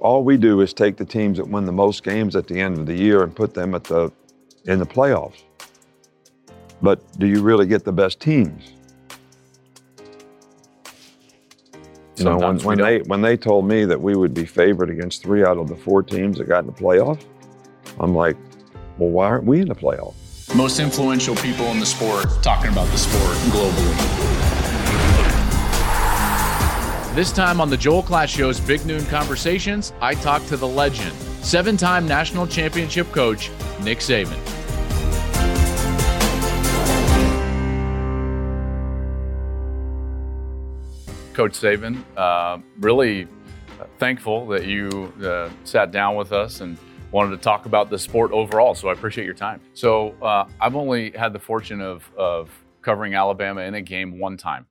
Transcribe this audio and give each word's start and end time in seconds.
all 0.00 0.24
we 0.24 0.36
do 0.36 0.60
is 0.60 0.72
take 0.72 0.96
the 0.96 1.04
teams 1.04 1.38
that 1.38 1.48
win 1.48 1.64
the 1.64 1.72
most 1.72 2.02
games 2.02 2.36
at 2.36 2.46
the 2.46 2.60
end 2.60 2.78
of 2.78 2.86
the 2.86 2.94
year 2.94 3.22
and 3.22 3.34
put 3.34 3.54
them 3.54 3.74
at 3.74 3.84
the 3.84 4.12
in 4.64 4.78
the 4.78 4.86
playoffs. 4.86 5.42
But 6.82 7.18
do 7.18 7.26
you 7.26 7.42
really 7.42 7.66
get 7.66 7.84
the 7.84 7.92
best 7.92 8.20
teams? 8.20 8.72
You 12.16 12.24
know, 12.24 12.38
when, 12.38 12.58
when 12.60 12.78
they 12.78 12.98
when 13.00 13.20
they 13.22 13.36
told 13.36 13.66
me 13.66 13.84
that 13.84 14.00
we 14.00 14.16
would 14.16 14.34
be 14.34 14.44
favored 14.44 14.90
against 14.90 15.22
three 15.22 15.44
out 15.44 15.56
of 15.56 15.68
the 15.68 15.76
four 15.76 16.02
teams 16.02 16.38
that 16.38 16.48
got 16.48 16.60
in 16.60 16.66
the 16.66 16.72
playoffs, 16.72 17.24
I'm 18.00 18.14
like, 18.14 18.36
well, 18.98 19.10
why 19.10 19.26
aren't 19.26 19.44
we 19.44 19.60
in 19.60 19.68
the 19.68 19.74
playoffs? 19.74 20.14
Most 20.54 20.80
influential 20.80 21.36
people 21.36 21.66
in 21.66 21.78
the 21.78 21.86
sport 21.86 22.26
talking 22.42 22.72
about 22.72 22.88
the 22.88 22.98
sport 22.98 23.36
globally. 23.52 24.17
This 27.18 27.32
time 27.32 27.60
on 27.60 27.68
the 27.68 27.76
Joel 27.76 28.04
Klatt 28.04 28.28
Show's 28.28 28.60
Big 28.60 28.86
Noon 28.86 29.04
Conversations, 29.06 29.92
I 30.00 30.14
talk 30.14 30.46
to 30.46 30.56
the 30.56 30.68
legend, 30.68 31.12
seven 31.42 31.76
time 31.76 32.06
national 32.06 32.46
championship 32.46 33.10
coach, 33.10 33.50
Nick 33.82 33.98
Saban. 33.98 34.38
Coach 41.34 41.54
Saban, 41.54 42.04
uh, 42.16 42.58
really 42.78 43.26
thankful 43.98 44.46
that 44.46 44.66
you 44.66 45.12
uh, 45.20 45.50
sat 45.64 45.90
down 45.90 46.14
with 46.14 46.30
us 46.30 46.60
and 46.60 46.78
wanted 47.10 47.32
to 47.32 47.38
talk 47.38 47.66
about 47.66 47.90
the 47.90 47.98
sport 47.98 48.30
overall. 48.30 48.76
So 48.76 48.90
I 48.90 48.92
appreciate 48.92 49.24
your 49.24 49.34
time. 49.34 49.60
So 49.74 50.14
uh, 50.22 50.44
I've 50.60 50.76
only 50.76 51.10
had 51.10 51.32
the 51.32 51.40
fortune 51.40 51.80
of, 51.80 52.08
of 52.16 52.48
covering 52.80 53.14
Alabama 53.14 53.62
in 53.62 53.74
a 53.74 53.82
game 53.82 54.20
one 54.20 54.36
time. 54.36 54.66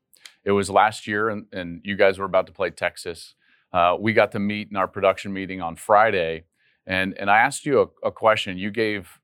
It 0.47 0.51
was 0.51 0.69
last 0.69 1.07
year, 1.07 1.27
and, 1.27 1.45
and 1.51 1.81
you 1.83 1.97
guys 1.97 2.17
were 2.17 2.25
about 2.25 2.47
to 2.47 2.53
play 2.53 2.69
Texas. 2.69 3.35
Uh, 3.73 3.97
we 3.99 4.13
got 4.13 4.31
to 4.31 4.39
meet 4.39 4.69
in 4.71 4.77
our 4.77 4.87
production 4.87 5.33
meeting 5.33 5.61
on 5.61 5.75
Friday, 5.75 6.45
and, 6.85 7.13
and 7.19 7.29
I 7.29 7.39
asked 7.39 7.65
you 7.65 7.81
a, 7.81 8.07
a 8.07 8.11
question. 8.13 8.57
You 8.57 8.71
gave 8.71 9.19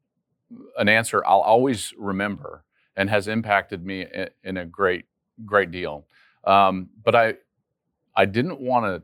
an 0.78 0.90
answer 0.90 1.24
I'll 1.26 1.40
always 1.40 1.94
remember 1.98 2.66
and 2.98 3.10
has 3.10 3.30
impacted 3.30 3.86
me 3.86 4.02
in, 4.02 4.30
in 4.44 4.58
a 4.58 4.66
great, 4.66 5.06
great 5.46 5.72
deal. 5.72 6.08
Um, 6.44 6.90
but 7.02 7.16
I, 7.16 7.36
I 8.18 8.26
didn't 8.26 8.60
want 8.60 8.86
to 8.86 9.02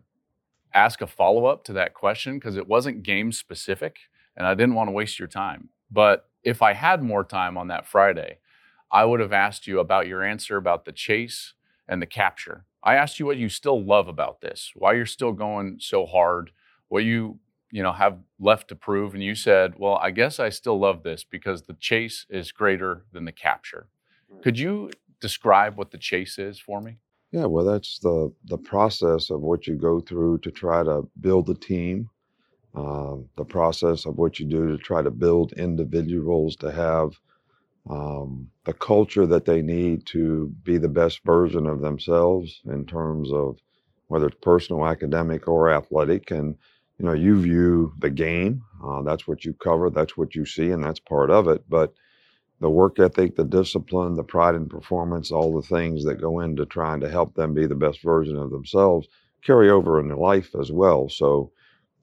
ask 0.78 1.00
a 1.00 1.08
follow 1.08 1.46
up 1.46 1.64
to 1.64 1.74
that 1.74 1.94
question 1.94 2.38
because 2.38 2.58
it 2.58 2.68
wasn't 2.68 3.02
game 3.02 3.32
specific 3.32 3.96
and 4.36 4.46
I 4.46 4.56
didn't 4.56 4.76
want 4.76 4.90
to 4.90 4.92
waste 4.92 5.20
your 5.20 5.30
time. 5.30 5.70
But 5.90 6.28
if 6.44 6.62
I 6.62 6.74
had 6.74 7.02
more 7.02 7.24
time 7.24 7.58
on 7.58 7.70
that 7.70 7.88
Friday, 7.88 8.40
I 8.92 9.06
would 9.06 9.22
have 9.22 9.34
asked 9.34 9.68
you 9.68 9.80
about 9.80 10.08
your 10.08 10.22
answer 10.22 10.58
about 10.58 10.84
the 10.84 10.92
chase 10.92 11.54
and 11.90 12.02
the 12.02 12.06
capture. 12.06 12.66
I 12.84 12.96
asked 12.96 13.20
you 13.20 13.26
what 13.26 13.38
you 13.38 13.50
still 13.50 13.84
love 13.84 14.08
about 14.08 14.40
this, 14.40 14.72
why 14.76 14.94
you're 14.94 15.06
still 15.06 15.34
going 15.34 15.78
so 15.82 16.06
hard, 16.06 16.52
what 16.88 17.04
you 17.04 17.40
you 17.72 17.84
know 17.84 17.92
have 17.92 18.18
left 18.40 18.70
to 18.70 18.76
prove 18.76 19.14
and 19.14 19.24
you 19.24 19.36
said, 19.36 19.74
"Well, 19.78 19.96
I 19.96 20.12
guess 20.12 20.40
I 20.40 20.50
still 20.50 20.80
love 20.80 21.04
this 21.04 21.24
because 21.24 21.64
the 21.64 21.74
chase 21.74 22.26
is 22.30 22.52
greater 22.54 23.04
than 23.12 23.26
the 23.26 23.32
capture." 23.32 23.88
Could 24.44 24.58
you 24.58 24.92
describe 25.20 25.78
what 25.78 25.92
the 25.92 25.98
chase 25.98 26.38
is 26.38 26.60
for 26.60 26.80
me? 26.80 26.98
Yeah, 27.32 27.46
well, 27.46 27.66
that's 27.66 28.00
the 28.00 28.32
the 28.46 28.58
process 28.58 29.30
of 29.30 29.42
what 29.42 29.68
you 29.68 29.76
go 29.76 30.00
through 30.00 30.40
to 30.40 30.52
try 30.52 30.84
to 30.84 31.08
build 31.20 31.50
a 31.50 31.56
team, 31.56 32.10
um, 32.76 33.28
the 33.36 33.46
process 33.46 34.06
of 34.06 34.18
what 34.18 34.40
you 34.40 34.46
do 34.46 34.68
to 34.68 34.78
try 34.78 35.02
to 35.02 35.12
build 35.12 35.54
individuals 35.54 36.56
to 36.58 36.72
have 36.72 37.20
um, 37.90 38.50
the 38.66 38.74
culture 38.74 39.26
that 39.28 39.46
they 39.46 39.62
need 39.62 40.06
to 40.08 40.54
be 40.64 40.78
the 40.78 40.90
best 40.90 41.22
version 41.26 41.66
of 41.68 41.82
themselves 41.82 42.62
in 42.66 42.86
terms 42.86 43.32
of 43.32 43.58
whether 44.08 44.28
it's 44.28 44.38
personal, 44.42 44.86
academic, 44.86 45.48
or 45.48 45.72
athletic. 45.72 46.32
And 46.32 46.56
you 46.98 47.06
know, 47.06 47.14
you 47.14 47.40
view 47.40 47.94
the 48.00 48.10
game. 48.10 48.64
Uh, 48.84 49.02
that's 49.04 49.28
what 49.28 49.46
you 49.46 49.54
cover. 49.54 49.90
That's 49.90 50.18
what 50.18 50.36
you 50.36 50.46
see, 50.46 50.72
and 50.72 50.84
that's 50.84 51.00
part 51.00 51.30
of 51.32 51.48
it. 51.48 51.64
But 51.70 51.94
the 52.60 52.70
work 52.70 53.00
ethic, 53.00 53.36
the 53.36 53.46
discipline, 53.46 54.16
the 54.16 54.24
pride 54.24 54.56
in 54.56 54.68
performance, 54.68 55.32
all 55.32 55.56
the 55.56 55.68
things 55.68 56.04
that 56.06 56.22
go 56.22 56.40
into 56.42 56.66
trying 56.66 57.00
to 57.02 57.10
help 57.10 57.36
them 57.36 57.54
be 57.54 57.68
the 57.68 57.76
best 57.76 58.04
version 58.04 58.38
of 58.38 58.52
themselves 58.52 59.08
carry 59.44 59.70
over 59.70 60.00
in 60.00 60.10
life 60.10 60.54
as 60.60 60.72
well. 60.72 61.08
So 61.10 61.52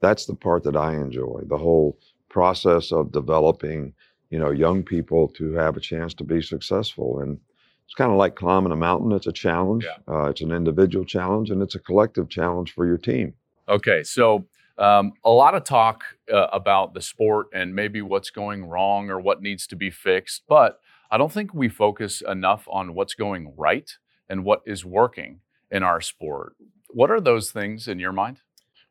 that's 0.01 0.27
the 0.27 0.35
part 0.35 0.63
that 0.65 0.77
I 0.77 0.95
enjoy. 0.95 1.43
The 1.47 1.59
whole 1.59 1.99
process 2.31 2.93
of 2.93 3.13
developing, 3.13 3.93
you 4.37 4.43
know, 4.43 4.51
young 4.51 4.83
people 4.83 5.29
to 5.29 5.55
have 5.55 5.79
a 5.79 5.81
chance 5.81 6.13
to 6.13 6.23
be 6.23 6.43
successful. 6.43 7.21
And 7.21 7.41
it's 7.87 7.95
kind 7.95 8.11
of 8.11 8.19
like 8.19 8.37
climbing 8.37 8.71
a 8.71 8.77
mountain. 8.77 9.13
It's 9.13 9.27
a 9.27 9.33
challenge. 9.33 9.87
Yeah. 9.87 10.15
Uh, 10.15 10.25
it's 10.29 10.43
an 10.43 10.53
individual 10.53 11.07
challenge 11.07 11.49
and 11.49 11.63
it's 11.63 11.75
a 11.75 11.79
collective 11.79 12.29
challenge 12.29 12.75
for 12.75 12.85
your 12.85 12.99
team. 12.99 13.33
Okay, 13.67 14.03
so 14.03 14.45
um, 14.77 15.15
a 15.25 15.31
lot 15.31 15.55
of 15.55 15.65
talk 15.65 16.05
uh, 16.31 16.49
about 16.53 16.93
the 16.93 17.01
sport 17.01 17.47
and 17.55 17.75
maybe 17.75 18.03
what's 18.03 18.29
going 18.29 18.67
wrong 18.67 19.09
or 19.09 19.19
what 19.19 19.41
needs 19.41 19.67
to 19.69 19.75
be 19.75 19.89
fixed, 19.89 20.43
but 20.47 20.81
I 21.11 21.17
don't 21.17 21.33
think 21.33 21.55
we 21.55 21.71
focus 21.71 22.21
enough 22.21 22.69
on 22.71 22.93
what's 22.93 23.15
going 23.15 23.55
right 23.57 23.91
and 24.29 24.45
what 24.45 24.61
is 24.67 24.85
working 24.85 25.41
in 25.71 25.83
our 25.83 26.03
sport. 26.03 26.57
What 26.89 27.11
are 27.11 27.23
those 27.23 27.53
things 27.53 27.89
in 27.89 27.99
your 27.99 28.13
mind? 28.13 28.43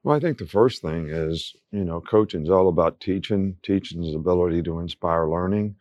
Well, 0.05 0.15
I 0.15 0.19
think 0.19 0.37
the 0.37 0.45
first 0.45 0.83
thing 0.83 1.09
is, 1.09 1.55
you 1.71 1.83
know, 1.83 1.99
coaching 1.99 2.43
is 2.43 2.49
all 2.51 2.67
about 2.67 2.99
teaching, 2.99 3.57
teaching's 3.63 4.13
ability 4.13 4.61
to 4.61 4.77
inspire 4.77 5.27
learning. 5.27 5.77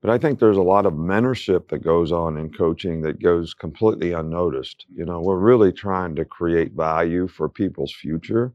But 0.00 0.10
I 0.10 0.18
think 0.18 0.40
there's 0.40 0.56
a 0.56 0.62
lot 0.62 0.84
of 0.84 0.94
mentorship 0.94 1.68
that 1.68 1.84
goes 1.84 2.10
on 2.10 2.36
in 2.38 2.52
coaching 2.52 3.02
that 3.02 3.22
goes 3.22 3.54
completely 3.54 4.10
unnoticed. 4.12 4.86
You 4.92 5.04
know, 5.04 5.20
we're 5.20 5.38
really 5.38 5.70
trying 5.72 6.16
to 6.16 6.24
create 6.24 6.72
value 6.72 7.28
for 7.28 7.48
people's 7.48 7.94
future 7.94 8.52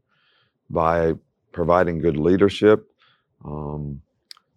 by 0.69 1.13
providing 1.53 1.99
good 1.99 2.17
leadership, 2.17 2.91
um, 3.45 4.01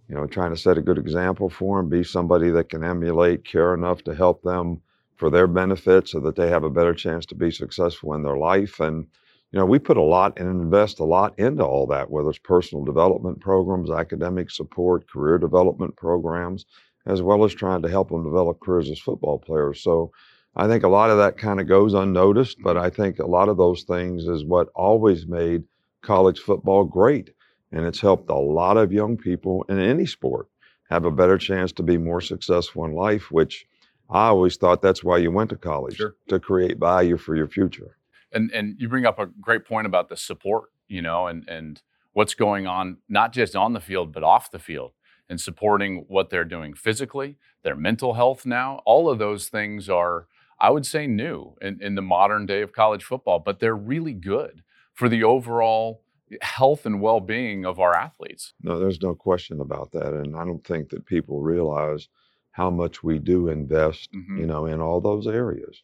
you 0.09 0.17
know, 0.17 0.27
trying 0.27 0.51
to 0.51 0.57
set 0.61 0.79
a 0.79 0.83
good 0.83 0.99
example 0.99 1.51
for 1.51 1.79
them, 1.79 1.89
be 1.91 2.05
somebody 2.05 2.51
that 2.51 2.71
can 2.71 2.85
emulate, 2.85 3.45
care 3.45 3.75
enough 3.75 4.03
to 4.05 4.17
help 4.17 4.43
them 4.43 4.83
for 5.17 5.31
their 5.31 5.47
benefit 5.47 6.09
so 6.09 6.21
that 6.21 6.37
they 6.37 6.49
have 6.51 6.65
a 6.65 6.71
better 6.71 6.95
chance 6.95 7.27
to 7.27 7.37
be 7.37 7.53
successful 7.53 8.15
in 8.15 8.25
their 8.25 8.37
life. 8.37 8.81
And, 8.81 9.07
you 9.57 9.61
know, 9.61 9.65
we 9.65 9.79
put 9.79 9.97
a 9.97 10.03
lot 10.03 10.39
and 10.39 10.51
invest 10.51 11.01
a 11.01 11.05
lot 11.05 11.33
into 11.39 11.65
all 11.65 11.87
that, 11.87 12.11
whether 12.11 12.29
it's 12.29 12.39
personal 12.39 12.85
development 12.85 13.41
programs, 13.41 13.91
academic 13.91 14.51
support, 14.51 15.09
career 15.09 15.39
development 15.39 15.97
programs, 15.97 16.67
as 17.07 17.23
well 17.23 17.43
as 17.43 17.55
trying 17.55 17.81
to 17.81 17.89
help 17.89 18.11
them 18.11 18.23
develop 18.23 18.61
careers 18.61 18.91
as 18.91 18.99
football 18.99 19.39
players. 19.39 19.81
So 19.81 20.13
I 20.57 20.69
think 20.69 20.85
a 20.85 20.89
lot 20.89 21.09
of 21.09 21.17
that 21.17 21.39
kind 21.39 21.59
of 21.59 21.67
goes 21.67 21.95
unnoticed, 21.95 22.59
but 22.63 22.77
I 22.77 22.91
think 22.91 23.19
a 23.19 23.25
lot 23.27 23.49
of 23.49 23.57
those 23.57 23.85
things 23.85 24.29
is 24.29 24.45
what 24.45 24.69
always 24.75 25.27
made 25.27 25.65
college 26.03 26.39
football 26.39 26.85
great. 26.85 27.31
And 27.73 27.87
it's 27.87 28.03
helped 28.03 28.29
a 28.29 28.35
lot 28.35 28.77
of 28.77 28.93
young 28.93 29.17
people 29.17 29.65
in 29.71 29.79
any 29.79 30.05
sport 30.05 30.49
have 30.91 31.07
a 31.07 31.11
better 31.11 31.39
chance 31.39 31.73
to 31.73 31.83
be 31.83 31.97
more 31.97 32.21
successful 32.21 32.85
in 32.85 32.93
life, 32.93 33.31
which 33.31 33.67
I 34.11 34.27
always 34.27 34.59
thought 34.59 34.83
that's 34.83 35.03
why 35.03 35.17
you 35.17 35.31
went 35.31 35.49
to 35.49 35.57
college 35.57 35.97
Sure. 35.97 36.15
to 36.29 36.39
create 36.39 36.77
value 36.79 37.17
for 37.17 37.35
your 37.35 37.49
future. 37.49 37.97
And 38.37 38.51
and 38.53 38.77
you 38.81 38.89
bring 38.89 39.07
up 39.07 39.19
a 39.19 39.27
great 39.27 39.65
point 39.65 39.87
about 39.87 40.09
the 40.09 40.17
support, 40.17 40.71
you 40.89 41.03
know, 41.03 41.27
and 41.27 41.49
and 41.49 41.83
what's 42.13 42.35
going 42.35 42.67
on 42.67 42.99
not 43.09 43.33
just 43.33 43.55
on 43.57 43.73
the 43.73 43.81
field 43.81 44.13
but 44.13 44.23
off 44.23 44.51
the 44.51 44.59
field 44.59 44.93
and 45.29 45.41
supporting 45.41 46.05
what 46.09 46.31
they're 46.31 46.45
doing 46.57 46.73
physically, 46.75 47.37
their 47.65 47.77
mental 47.77 48.15
health 48.15 48.47
now. 48.47 48.81
All 48.85 49.09
of 49.11 49.19
those 49.19 49.49
things 49.49 49.89
are 49.89 50.27
I 50.67 50.71
would 50.71 50.87
say 50.87 51.07
new 51.07 51.57
in, 51.61 51.83
in 51.83 51.95
the 51.97 52.03
modern 52.17 52.47
day 52.47 52.63
of 52.63 52.73
college 52.73 53.05
football, 53.05 53.39
but 53.39 53.59
they're 53.61 53.77
really 53.95 54.15
good 54.15 54.63
for 54.95 55.09
the 55.09 55.23
overall 55.25 56.03
health 56.41 56.87
and 56.87 57.01
well-being 57.01 57.65
of 57.67 57.79
our 57.79 57.95
athletes. 57.95 58.55
No, 58.63 58.79
there's 58.79 59.03
no 59.03 59.15
question 59.15 59.61
about 59.61 59.93
that. 59.93 60.13
And 60.15 60.35
I 60.37 60.45
don't 60.45 60.65
think 60.65 60.89
that 60.91 61.05
people 61.07 61.41
realize 61.43 62.09
how 62.53 62.71
much 62.71 63.05
we 63.05 63.19
do 63.19 63.49
invest, 63.49 64.09
Mhm. 64.13 64.39
you 64.41 64.47
know, 64.47 64.67
in 64.67 64.81
all 64.81 65.01
those 65.01 65.27
areas. 65.27 65.83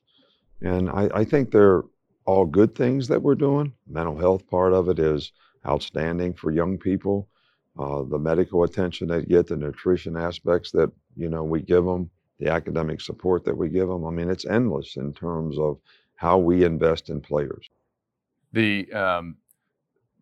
And 0.62 0.88
I, 0.88 1.10
I 1.20 1.24
think 1.24 1.50
they're 1.50 1.82
all 2.24 2.44
good 2.46 2.74
things 2.74 3.08
that 3.08 3.22
we're 3.22 3.34
doing. 3.34 3.72
Mental 3.88 4.18
health 4.18 4.48
part 4.48 4.72
of 4.72 4.88
it 4.88 4.98
is 4.98 5.32
outstanding 5.66 6.34
for 6.34 6.50
young 6.50 6.78
people. 6.78 7.28
Uh, 7.78 8.02
the 8.02 8.18
medical 8.18 8.64
attention 8.64 9.08
they 9.08 9.22
get, 9.22 9.46
the 9.46 9.56
nutrition 9.56 10.16
aspects 10.16 10.70
that, 10.72 10.90
you 11.16 11.28
know, 11.28 11.42
we 11.42 11.60
give 11.62 11.84
them, 11.84 12.10
the 12.38 12.50
academic 12.50 13.00
support 13.00 13.44
that 13.44 13.56
we 13.56 13.68
give 13.68 13.88
them. 13.88 14.04
I 14.04 14.10
mean, 14.10 14.28
it's 14.28 14.44
endless 14.44 14.96
in 14.96 15.12
terms 15.12 15.58
of 15.58 15.78
how 16.16 16.38
we 16.38 16.64
invest 16.64 17.08
in 17.08 17.20
players. 17.20 17.68
The 18.52 18.92
um, 18.92 19.36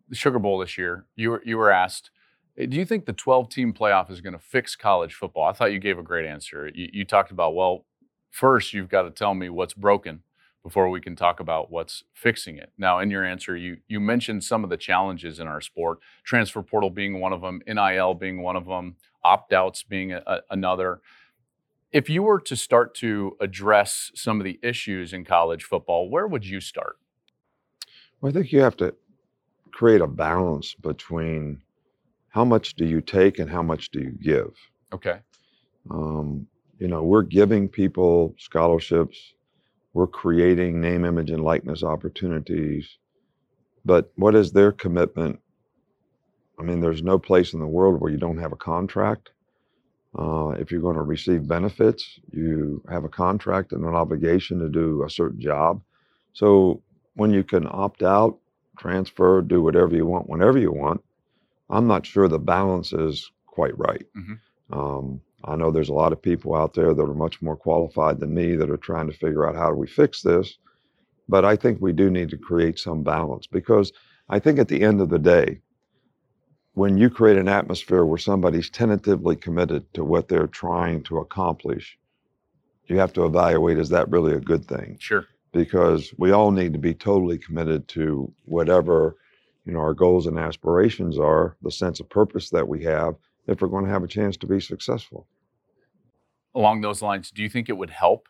the 0.07 0.15
Sugar 0.15 0.39
Bowl 0.39 0.59
this 0.59 0.77
year, 0.77 1.05
you 1.15 1.31
were 1.31 1.41
you 1.43 1.57
were 1.57 1.71
asked, 1.71 2.11
"Eh, 2.57 2.67
do 2.67 2.77
you 2.77 2.85
think 2.85 3.05
the 3.05 3.13
12 3.13 3.49
team 3.49 3.73
playoff 3.73 4.11
is 4.11 4.21
going 4.21 4.33
to 4.33 4.39
fix 4.39 4.75
college 4.75 5.13
football? 5.15 5.45
I 5.45 5.53
thought 5.53 5.71
you 5.71 5.79
gave 5.79 5.97
a 5.97 6.03
great 6.03 6.25
answer. 6.25 6.69
You, 6.73 6.89
you 6.93 7.05
talked 7.05 7.31
about, 7.31 7.55
well, 7.55 7.85
first 8.29 8.71
you've 8.71 8.89
got 8.89 9.03
to 9.03 9.11
tell 9.11 9.33
me 9.33 9.49
what's 9.49 9.73
broken 9.73 10.21
before 10.63 10.89
we 10.89 11.01
can 11.01 11.15
talk 11.15 11.39
about 11.39 11.71
what's 11.71 12.03
fixing 12.13 12.57
it. 12.57 12.71
Now, 12.77 12.99
in 12.99 13.09
your 13.09 13.25
answer, 13.25 13.55
you 13.55 13.77
you 13.87 13.99
mentioned 13.99 14.43
some 14.43 14.63
of 14.63 14.69
the 14.69 14.77
challenges 14.77 15.39
in 15.39 15.47
our 15.47 15.61
sport, 15.61 15.99
transfer 16.23 16.61
portal 16.61 16.89
being 16.89 17.19
one 17.19 17.33
of 17.33 17.41
them, 17.41 17.61
NIL 17.67 18.13
being 18.13 18.41
one 18.41 18.55
of 18.55 18.65
them, 18.65 18.95
opt 19.23 19.53
outs 19.53 19.83
being 19.83 20.11
a, 20.13 20.21
a- 20.25 20.41
another. 20.49 21.01
If 21.91 22.09
you 22.09 22.23
were 22.23 22.39
to 22.41 22.55
start 22.55 22.95
to 22.95 23.35
address 23.41 24.11
some 24.15 24.39
of 24.39 24.45
the 24.45 24.59
issues 24.63 25.11
in 25.11 25.25
college 25.25 25.63
football, 25.63 26.09
where 26.09 26.27
would 26.27 26.45
you 26.45 26.61
start? 26.61 26.97
Well, 28.21 28.29
I 28.29 28.33
think 28.33 28.51
you 28.51 28.61
have 28.61 28.77
to 28.77 28.95
create 29.71 30.01
a 30.01 30.07
balance 30.07 30.73
between 30.75 31.61
how 32.29 32.45
much 32.45 32.75
do 32.75 32.85
you 32.85 33.01
take 33.01 33.39
and 33.39 33.49
how 33.49 33.61
much 33.61 33.89
do 33.89 33.99
you 33.99 34.11
give. 34.11 34.53
Okay. 34.93 35.19
Um, 35.89 36.47
you 36.79 36.87
know, 36.87 37.03
we're 37.03 37.23
giving 37.23 37.67
people 37.67 38.33
scholarships, 38.37 39.33
we're 39.93 40.07
creating 40.07 40.79
name, 40.79 41.05
image, 41.05 41.31
and 41.31 41.43
likeness 41.43 41.83
opportunities, 41.83 42.97
but 43.83 44.11
what 44.15 44.35
is 44.35 44.51
their 44.51 44.71
commitment? 44.71 45.39
I 46.59 46.63
mean, 46.63 46.79
there's 46.79 47.03
no 47.03 47.17
place 47.17 47.53
in 47.53 47.59
the 47.59 47.67
world 47.67 47.99
where 47.99 48.11
you 48.11 48.17
don't 48.17 48.37
have 48.37 48.51
a 48.51 48.57
contract. 48.57 49.31
Uh, 50.17 50.49
if 50.59 50.71
you're 50.71 50.81
going 50.81 50.97
to 50.97 51.01
receive 51.01 51.47
benefits, 51.47 52.19
you 52.31 52.83
have 52.89 53.03
a 53.03 53.09
contract 53.09 53.71
and 53.71 53.83
an 53.83 53.95
obligation 53.95 54.59
to 54.59 54.69
do 54.69 55.03
a 55.03 55.09
certain 55.09 55.39
job. 55.39 55.81
So 56.33 56.81
when 57.15 57.31
you 57.31 57.43
can 57.43 57.65
opt 57.69 58.03
out, 58.03 58.37
transfer, 58.77 59.41
do 59.41 59.61
whatever 59.61 59.95
you 59.95 60.05
want 60.05 60.29
whenever 60.29 60.57
you 60.57 60.71
want, 60.71 61.03
I'm 61.69 61.87
not 61.87 62.05
sure 62.05 62.27
the 62.27 62.39
balance 62.39 62.93
is 62.93 63.31
quite 63.47 63.77
right. 63.77 64.05
Mm-hmm. 64.17 64.79
Um, 64.79 65.21
I 65.45 65.55
know 65.55 65.71
there's 65.71 65.89
a 65.89 65.93
lot 65.93 66.13
of 66.13 66.21
people 66.21 66.55
out 66.55 66.73
there 66.73 66.93
that 66.93 67.01
are 67.01 67.13
much 67.13 67.41
more 67.41 67.55
qualified 67.55 68.19
than 68.19 68.33
me 68.33 68.55
that 68.55 68.69
are 68.69 68.77
trying 68.77 69.07
to 69.07 69.17
figure 69.17 69.47
out 69.47 69.55
how 69.55 69.69
do 69.69 69.75
we 69.75 69.87
fix 69.87 70.21
this. 70.21 70.57
But 71.27 71.45
I 71.45 71.55
think 71.55 71.79
we 71.81 71.93
do 71.93 72.09
need 72.09 72.29
to 72.29 72.37
create 72.37 72.77
some 72.77 73.03
balance 73.03 73.47
because 73.47 73.91
I 74.29 74.39
think 74.39 74.59
at 74.59 74.67
the 74.67 74.81
end 74.81 75.01
of 75.01 75.09
the 75.09 75.19
day, 75.19 75.61
when 76.73 76.97
you 76.97 77.09
create 77.09 77.37
an 77.37 77.47
atmosphere 77.47 78.05
where 78.05 78.17
somebody's 78.17 78.69
tentatively 78.69 79.35
committed 79.35 79.91
to 79.93 80.03
what 80.03 80.27
they're 80.27 80.47
trying 80.47 81.03
to 81.03 81.17
accomplish, 81.17 81.97
you 82.91 82.97
have 82.97 83.13
to 83.13 83.25
evaluate 83.25 83.77
is 83.77 83.89
that 83.89 84.09
really 84.09 84.33
a 84.33 84.39
good 84.39 84.65
thing? 84.65 84.97
Sure. 84.99 85.25
Because 85.53 86.13
we 86.17 86.31
all 86.31 86.51
need 86.51 86.73
to 86.73 86.79
be 86.79 86.93
totally 86.93 87.37
committed 87.37 87.87
to 87.89 88.31
whatever 88.45 89.15
you 89.65 89.73
know 89.73 89.79
our 89.79 89.93
goals 89.93 90.27
and 90.27 90.37
aspirations 90.37 91.19
are, 91.19 91.55
the 91.61 91.71
sense 91.71 91.99
of 91.99 92.09
purpose 92.09 92.49
that 92.49 92.67
we 92.67 92.83
have, 92.83 93.15
if 93.47 93.61
we're 93.61 93.67
going 93.67 93.85
to 93.85 93.91
have 93.91 94.03
a 94.03 94.07
chance 94.07 94.37
to 94.37 94.47
be 94.47 94.59
successful. 94.59 95.27
Along 96.53 96.81
those 96.81 97.01
lines, 97.01 97.31
do 97.31 97.41
you 97.41 97.49
think 97.49 97.69
it 97.69 97.77
would 97.77 97.89
help 97.89 98.27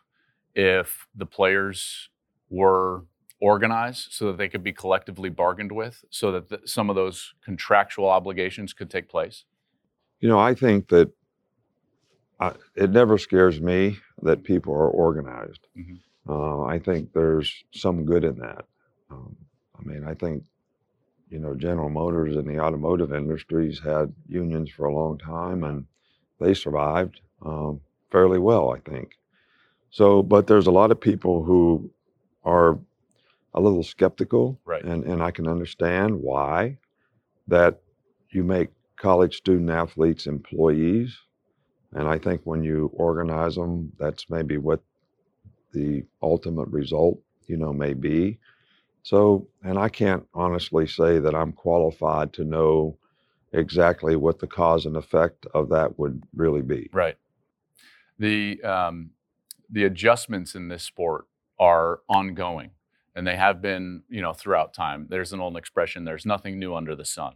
if 0.54 1.06
the 1.14 1.26
players 1.26 2.08
were 2.50 3.04
organized 3.40 4.12
so 4.12 4.26
that 4.26 4.38
they 4.38 4.48
could 4.48 4.62
be 4.62 4.72
collectively 4.72 5.28
bargained 5.28 5.72
with 5.72 6.04
so 6.10 6.30
that 6.30 6.48
the, 6.48 6.60
some 6.64 6.88
of 6.88 6.96
those 6.96 7.34
contractual 7.44 8.08
obligations 8.08 8.72
could 8.72 8.88
take 8.88 9.08
place? 9.08 9.44
You 10.20 10.28
know, 10.28 10.38
I 10.38 10.54
think 10.54 10.88
that 10.88 11.10
I, 12.38 12.52
it 12.76 12.90
never 12.90 13.18
scares 13.18 13.60
me 13.60 13.98
that 14.22 14.44
people 14.44 14.72
are 14.72 14.88
organized. 14.88 15.66
Mhm. 15.76 15.98
Uh, 16.28 16.62
I 16.62 16.78
think 16.78 17.12
there's 17.12 17.64
some 17.72 18.04
good 18.04 18.22
in 18.22 18.36
that. 18.38 18.64
Um, 19.10 19.36
I 19.76 19.82
mean, 19.82 20.04
I 20.04 20.14
think, 20.14 20.44
you 21.32 21.38
know, 21.40 21.54
General 21.54 21.88
Motors 21.88 22.36
and 22.36 22.46
the 22.48 22.60
automotive 22.60 23.12
industries 23.14 23.80
had 23.80 24.14
unions 24.28 24.70
for 24.70 24.86
a 24.86 24.94
long 24.94 25.18
time 25.18 25.64
and 25.64 25.86
they 26.38 26.54
survived 26.54 27.22
um, 27.44 27.80
fairly 28.10 28.38
well, 28.38 28.70
I 28.70 28.80
think. 28.80 29.12
So, 29.90 30.22
but 30.22 30.46
there's 30.46 30.66
a 30.66 30.72
lot 30.72 30.90
of 30.90 31.00
people 31.00 31.42
who 31.44 31.90
are 32.44 32.78
a 33.54 33.60
little 33.60 33.82
skeptical, 33.82 34.60
Right. 34.66 34.84
and, 34.84 35.04
and 35.04 35.22
I 35.22 35.30
can 35.30 35.48
understand 35.48 36.20
why 36.20 36.78
that 37.48 37.80
you 38.30 38.44
make 38.44 38.70
college 38.96 39.36
student 39.36 39.70
athletes 39.70 40.26
employees. 40.26 41.18
And 41.92 42.08
I 42.08 42.18
think 42.18 42.42
when 42.44 42.62
you 42.64 42.90
organize 42.94 43.56
them, 43.56 43.92
that's 43.98 44.30
maybe 44.30 44.58
what 44.58 44.80
the 45.72 46.04
ultimate 46.22 46.68
result, 46.68 47.20
you 47.46 47.56
know, 47.56 47.72
may 47.72 47.94
be. 47.94 48.38
So, 49.02 49.48
and 49.64 49.78
I 49.78 49.88
can't 49.88 50.26
honestly 50.32 50.86
say 50.86 51.18
that 51.18 51.34
I'm 51.34 51.52
qualified 51.52 52.32
to 52.34 52.44
know 52.44 52.98
exactly 53.52 54.16
what 54.16 54.38
the 54.38 54.46
cause 54.46 54.86
and 54.86 54.96
effect 54.96 55.46
of 55.52 55.68
that 55.70 55.98
would 55.98 56.22
really 56.34 56.62
be. 56.62 56.88
Right. 56.92 57.16
The 58.18 58.62
um, 58.62 59.10
the 59.68 59.84
adjustments 59.84 60.54
in 60.54 60.68
this 60.68 60.84
sport 60.84 61.26
are 61.58 62.00
ongoing, 62.08 62.70
and 63.14 63.26
they 63.26 63.36
have 63.36 63.60
been, 63.60 64.02
you 64.08 64.22
know, 64.22 64.32
throughout 64.32 64.72
time. 64.72 65.06
There's 65.10 65.32
an 65.32 65.40
old 65.40 65.56
expression: 65.56 66.04
"There's 66.04 66.26
nothing 66.26 66.58
new 66.58 66.74
under 66.74 66.94
the 66.94 67.04
sun." 67.04 67.34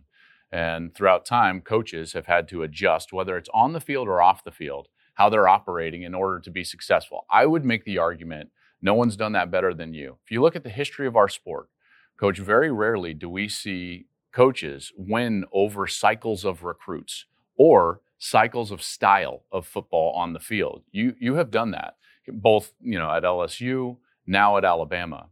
And 0.53 0.95
throughout 0.95 1.27
time, 1.27 1.61
coaches 1.61 2.13
have 2.13 2.27
had 2.27 2.47
to 2.49 2.63
adjust, 2.63 3.13
whether 3.13 3.37
it's 3.37 3.51
on 3.53 3.73
the 3.73 3.81
field 3.81 4.07
or 4.07 4.23
off 4.23 4.45
the 4.45 4.53
field, 4.53 4.87
how 5.15 5.29
they're 5.29 5.49
operating 5.49 6.03
in 6.03 6.15
order 6.15 6.39
to 6.39 6.51
be 6.51 6.63
successful. 6.63 7.27
I 7.29 7.47
would 7.47 7.65
make 7.65 7.85
the 7.85 7.99
argument 7.99 8.51
no 8.83 8.95
one's 8.95 9.17
done 9.17 9.33
that 9.33 9.51
better 9.51 9.75
than 9.75 9.95
you. 9.95 10.19
If 10.25 10.31
you 10.31 10.41
look 10.43 10.57
at 10.57 10.65
the 10.65 10.71
history 10.71 11.07
of 11.07 11.17
our 11.17 11.29
sport, 11.29 11.69
coach, 12.19 12.39
very 12.39 12.71
rarely 12.71 13.15
do 13.15 13.29
we 13.29 13.49
see 13.49 14.07
coaches 14.33 14.93
win 14.97 15.45
over 15.53 15.87
cycles 15.87 16.45
of 16.45 16.63
recruits 16.63 17.25
or 17.57 18.01
cycles 18.19 18.71
of 18.71 18.83
style 18.83 19.45
of 19.51 19.67
football 19.67 20.13
on 20.15 20.33
the 20.33 20.41
field. 20.41 20.83
You 20.91 21.15
you 21.19 21.35
have 21.35 21.51
done 21.51 21.71
that 21.73 21.97
both, 22.29 22.73
you 22.81 22.99
know, 22.99 23.11
at 23.11 23.23
LSU, 23.23 23.97
now 24.27 24.57
at 24.57 24.65
Alabama. 24.65 25.29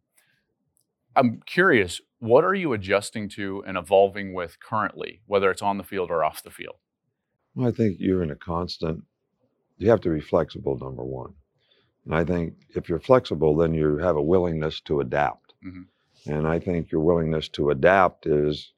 I'm 1.17 1.41
curious, 1.47 2.01
what 2.19 2.45
are 2.45 2.55
you 2.55 2.73
adjusting 2.73 3.29
to 3.31 3.63
and 3.67 3.77
evolving 3.77 4.35
with 4.35 4.59
currently, 4.61 5.21
whether 5.27 5.51
it's 5.51 5.63
on 5.63 5.79
the 5.79 5.85
field 5.85 6.11
or 6.11 6.25
off 6.25 6.43
the 6.43 6.51
field? 6.51 6.77
Well, 7.55 7.69
I 7.69 7.73
think 7.73 7.97
you're 8.01 8.23
in 8.23 8.31
a 8.31 8.37
constant, 8.37 9.05
you 9.77 9.91
have 9.91 10.01
to 10.03 10.11
be 10.11 10.21
flexible, 10.21 10.77
number 10.79 11.05
one. 11.05 11.35
And 12.05 12.15
I 12.15 12.25
think 12.25 12.55
if 12.75 12.89
you're 12.89 13.01
flexible, 13.01 13.57
then 13.57 13.75
you 13.75 13.99
have 13.99 14.17
a 14.17 14.23
willingness 14.23 14.81
to 14.83 15.01
adapt. 15.01 15.55
Mhm. 15.65 15.87
And 16.27 16.47
I 16.47 16.59
think 16.59 16.91
your 16.91 17.01
willingness 17.01 17.49
to 17.51 17.71
adapt 17.71 18.27
is 18.27 18.73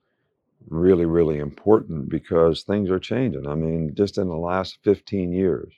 really, 0.68 1.06
really 1.06 1.38
important 1.38 2.08
because 2.08 2.62
things 2.62 2.90
are 2.90 2.98
changing. 2.98 3.46
I 3.46 3.54
mean, 3.54 3.94
just 3.94 4.18
in 4.18 4.28
the 4.28 4.36
last 4.36 4.78
15 4.82 5.32
years, 5.32 5.72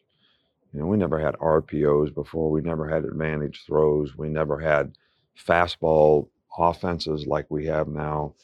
you 0.72 0.80
know, 0.80 0.86
we 0.86 0.96
never 0.96 1.18
had 1.18 1.36
RPOs 1.36 2.10
before, 2.10 2.50
we 2.50 2.60
never 2.60 2.88
had 2.88 3.04
advantage 3.04 3.64
throws, 3.66 4.16
we 4.16 4.28
never 4.28 4.58
had 4.58 4.96
fastball 5.36 6.28
offenses 6.58 7.26
like 7.26 7.46
we 7.50 7.66
have 7.66 7.88
now. 7.88 8.34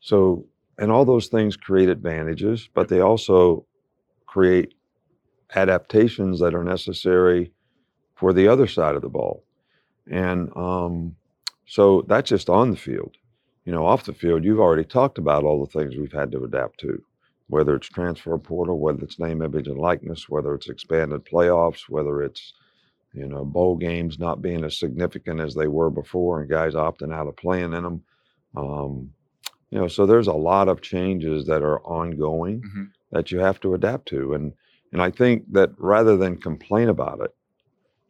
So, 0.00 0.46
and 0.78 0.90
all 0.90 1.04
those 1.04 1.28
things 1.28 1.56
create 1.56 1.88
advantages, 1.88 2.68
but 2.74 2.88
they 2.88 3.00
also 3.00 3.66
create 4.26 4.74
adaptations 5.54 6.40
that 6.40 6.54
are 6.54 6.64
necessary 6.64 7.52
for 8.20 8.32
the 8.32 8.46
other 8.46 8.66
side 8.66 8.94
of 8.94 9.02
the 9.02 9.08
ball. 9.08 9.42
And 10.10 10.54
um, 10.56 11.16
so 11.66 12.04
that's 12.06 12.28
just 12.28 12.50
on 12.50 12.70
the 12.70 12.76
field. 12.76 13.16
You 13.64 13.72
know, 13.72 13.86
off 13.86 14.04
the 14.04 14.12
field, 14.12 14.44
you've 14.44 14.60
already 14.60 14.84
talked 14.84 15.18
about 15.18 15.44
all 15.44 15.64
the 15.64 15.70
things 15.72 15.96
we've 15.96 16.12
had 16.12 16.30
to 16.32 16.44
adapt 16.44 16.80
to, 16.80 17.02
whether 17.48 17.74
it's 17.74 17.88
transfer 17.88 18.36
portal, 18.38 18.78
whether 18.78 19.02
it's 19.02 19.18
name, 19.18 19.42
image, 19.42 19.68
and 19.68 19.78
likeness, 19.78 20.28
whether 20.28 20.54
it's 20.54 20.68
expanded 20.68 21.24
playoffs, 21.24 21.88
whether 21.88 22.22
it's, 22.22 22.52
you 23.12 23.26
know, 23.26 23.44
bowl 23.44 23.76
games 23.76 24.18
not 24.18 24.42
being 24.42 24.64
as 24.64 24.78
significant 24.78 25.40
as 25.40 25.54
they 25.54 25.66
were 25.68 25.90
before 25.90 26.40
and 26.40 26.50
guys 26.50 26.74
opting 26.74 27.12
out 27.14 27.26
of 27.26 27.36
playing 27.36 27.72
in 27.72 27.82
them. 27.82 28.02
Um, 28.56 29.12
you 29.70 29.78
know, 29.78 29.88
so 29.88 30.04
there's 30.04 30.26
a 30.26 30.32
lot 30.32 30.68
of 30.68 30.80
changes 30.80 31.46
that 31.46 31.62
are 31.62 31.80
ongoing 31.82 32.62
Mhm. 32.62 32.90
that 33.12 33.30
you 33.30 33.38
have 33.38 33.60
to 33.60 33.74
adapt 33.74 34.06
to. 34.08 34.34
And 34.34 34.52
and 34.92 35.00
I 35.00 35.10
think 35.12 35.52
that 35.52 35.70
rather 35.78 36.16
than 36.16 36.36
complain 36.36 36.88
about 36.88 37.20
it, 37.20 37.32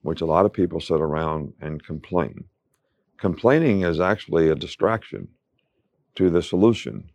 which 0.03 0.21
a 0.21 0.27
lot 0.27 0.47
of 0.47 0.53
people 0.53 0.81
sit 0.81 1.01
around 1.01 1.53
and 1.61 1.85
complain, 1.85 2.45
complaining 3.19 3.83
is 3.83 4.01
actually 4.01 4.49
a 4.49 4.55
distraction 4.55 5.29
to 6.15 6.31
the 6.31 6.43
solution. 6.43 7.11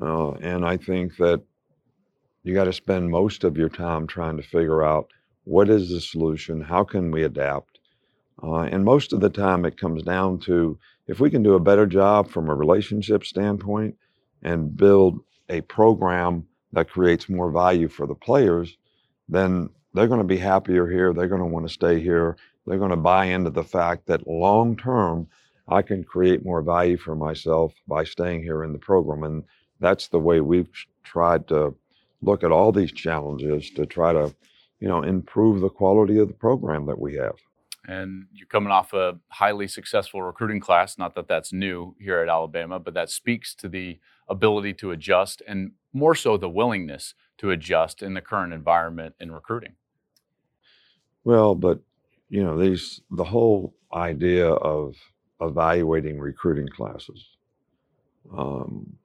Uh, 0.00 0.32
and 0.32 0.64
I 0.64 0.76
think 0.76 1.16
that 1.16 1.42
you 2.42 2.54
got 2.54 2.64
to 2.64 2.72
spend 2.72 3.10
most 3.10 3.44
of 3.44 3.56
your 3.56 3.68
time 3.68 4.06
trying 4.06 4.36
to 4.36 4.42
figure 4.42 4.82
out 4.84 5.10
what 5.44 5.68
is 5.68 5.90
the 5.90 6.00
solution, 6.00 6.60
how 6.60 6.84
can 6.84 7.10
we 7.10 7.22
adapt. 7.22 7.78
Uh, 8.42 8.62
and 8.62 8.84
most 8.84 9.12
of 9.12 9.20
the 9.20 9.30
time, 9.30 9.64
it 9.64 9.78
comes 9.78 10.02
down 10.02 10.38
to 10.40 10.78
if 11.06 11.20
we 11.20 11.30
can 11.30 11.42
do 11.42 11.54
a 11.54 11.60
better 11.60 11.86
job 11.86 12.28
from 12.28 12.48
a 12.48 12.54
relationship 12.54 13.24
standpoint 13.24 13.96
and 14.42 14.76
build 14.76 15.20
a 15.48 15.60
program 15.62 16.46
that 16.72 16.90
creates 16.90 17.28
more 17.28 17.50
value 17.50 17.88
for 17.88 18.06
the 18.06 18.14
players, 18.14 18.76
then 19.28 19.68
they're 19.94 20.08
going 20.08 20.20
to 20.20 20.24
be 20.24 20.36
happier 20.36 20.86
here. 20.86 21.12
They're 21.12 21.28
going 21.28 21.40
to 21.40 21.46
want 21.46 21.66
to 21.66 21.72
stay 21.72 22.00
here. 22.00 22.36
They're 22.66 22.78
going 22.78 22.90
to 22.90 22.96
buy 22.96 23.26
into 23.26 23.50
the 23.50 23.64
fact 23.64 24.06
that 24.06 24.26
long 24.26 24.76
term, 24.76 25.28
I 25.68 25.82
can 25.82 26.04
create 26.04 26.44
more 26.44 26.60
value 26.60 26.96
for 26.96 27.14
myself 27.14 27.72
by 27.86 28.04
staying 28.04 28.42
here 28.42 28.64
in 28.64 28.72
the 28.72 28.78
program. 28.78 29.22
And 29.22 29.44
that's 29.80 30.08
the 30.08 30.18
way 30.18 30.40
we've 30.40 30.68
tried 31.04 31.48
to 31.48 31.74
look 32.20 32.42
at 32.42 32.52
all 32.52 32.72
these 32.72 32.92
challenges 32.92 33.70
to 33.70 33.86
try 33.86 34.12
to, 34.12 34.34
you 34.80 34.88
know, 34.88 35.02
improve 35.02 35.60
the 35.60 35.70
quality 35.70 36.18
of 36.18 36.28
the 36.28 36.34
program 36.34 36.86
that 36.86 36.98
we 36.98 37.14
have. 37.16 37.36
And 37.86 38.26
you're 38.32 38.46
coming 38.46 38.72
off 38.72 38.94
a 38.94 39.18
highly 39.28 39.68
successful 39.68 40.22
recruiting 40.22 40.60
class. 40.60 40.96
Not 40.96 41.14
that 41.14 41.28
that's 41.28 41.52
new 41.52 41.94
here 42.00 42.20
at 42.20 42.28
Alabama, 42.28 42.78
but 42.78 42.94
that 42.94 43.10
speaks 43.10 43.54
to 43.56 43.68
the 43.68 43.98
ability 44.28 44.72
to 44.74 44.90
adjust 44.90 45.42
and 45.46 45.72
more 45.92 46.14
so 46.14 46.36
the 46.36 46.48
willingness 46.48 47.14
to 47.38 47.50
adjust 47.50 48.02
in 48.02 48.14
the 48.14 48.22
current 48.22 48.52
environment 48.52 49.14
in 49.20 49.30
recruiting. 49.30 49.74
Well, 51.24 51.54
but 51.54 51.80
you 52.30 52.42
know, 52.44 52.58
these 52.58 53.00
the 53.10 53.24
whole 53.24 53.74
idea 53.94 54.48
of 54.50 54.96
evaluating 55.40 56.18
recruiting 56.18 56.68
classes. 56.68 57.26
Um, 58.36 58.96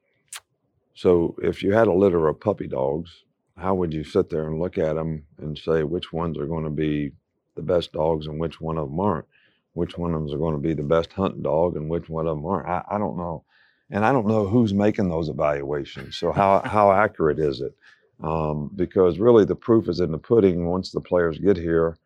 So 0.95 1.35
if 1.41 1.63
you 1.63 1.73
had 1.73 1.87
a 1.87 1.93
litter 1.93 2.27
of 2.27 2.39
puppy 2.41 2.67
dogs, 2.67 3.23
how 3.57 3.75
would 3.75 3.93
you 3.93 4.03
sit 4.03 4.29
there 4.29 4.47
and 4.47 4.59
look 4.59 4.77
at 4.77 4.95
them 4.95 5.25
and 5.37 5.57
say 5.57 5.83
which 5.83 6.11
ones 6.13 6.37
are 6.37 6.47
going 6.47 6.65
to 6.65 6.69
be 6.69 7.13
the 7.55 7.61
best 7.61 7.93
dogs 7.93 8.27
and 8.27 8.39
which 8.39 8.59
one 8.59 8.77
of 8.77 8.89
them 8.89 8.99
aren't? 8.99 9.25
Which 9.73 9.97
one 9.97 10.13
of 10.13 10.21
them 10.21 10.35
are 10.35 10.39
going 10.39 10.55
to 10.55 10.61
be 10.61 10.73
the 10.73 10.83
best 10.83 11.13
hunting 11.13 11.43
dog 11.43 11.77
and 11.77 11.89
which 11.89 12.09
one 12.09 12.27
of 12.27 12.35
them 12.35 12.45
aren't? 12.45 12.67
I, 12.67 12.83
I 12.91 12.97
don't 12.97 13.17
know. 13.17 13.45
And 13.91 14.05
I 14.05 14.11
don't 14.11 14.27
know 14.27 14.47
who's 14.47 14.73
making 14.73 15.09
those 15.09 15.29
evaluations. 15.29 16.17
So 16.17 16.31
how, 16.31 16.61
how 16.65 16.91
accurate 16.91 17.39
is 17.39 17.61
it? 17.61 17.75
Um, 18.21 18.69
because 18.75 19.19
really 19.19 19.45
the 19.45 19.55
proof 19.55 19.87
is 19.87 20.01
in 20.01 20.11
the 20.11 20.17
pudding 20.17 20.67
once 20.67 20.91
the 20.91 21.01
players 21.01 21.39
get 21.39 21.57
here 21.57 21.97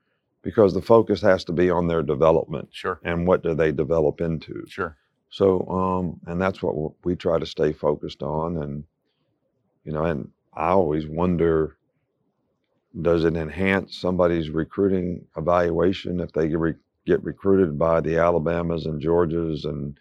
because 0.43 0.73
the 0.73 0.81
focus 0.81 1.21
has 1.21 1.43
to 1.45 1.53
be 1.53 1.69
on 1.71 1.87
their 1.87 2.03
development 2.03 2.69
Sure. 2.71 2.99
and 3.03 3.25
what 3.25 3.41
do 3.43 3.55
they 3.55 3.71
develop 3.71 4.21
into. 4.21 4.63
Sure. 4.67 4.95
So, 5.29 5.67
um, 5.67 6.19
and 6.27 6.39
that's 6.39 6.61
what 6.61 6.93
we 7.03 7.15
try 7.15 7.39
to 7.39 7.45
stay 7.45 7.73
focused 7.73 8.21
on. 8.21 8.57
And, 8.57 8.83
you 9.83 9.91
know, 9.91 10.03
and 10.03 10.29
I 10.53 10.69
always 10.69 11.07
wonder 11.07 11.77
does 13.01 13.25
it 13.25 13.35
enhance 13.35 13.97
somebody's 13.97 14.51
recruiting 14.51 15.25
evaluation 15.35 16.19
if 16.19 16.31
they 16.33 16.47
get, 16.47 16.59
re- 16.59 16.75
get 17.07 17.23
recruited 17.23 17.79
by 17.79 17.99
the 18.01 18.17
Alabamas 18.17 18.85
and 18.85 19.01
Georgias 19.01 19.65
and 19.65 19.97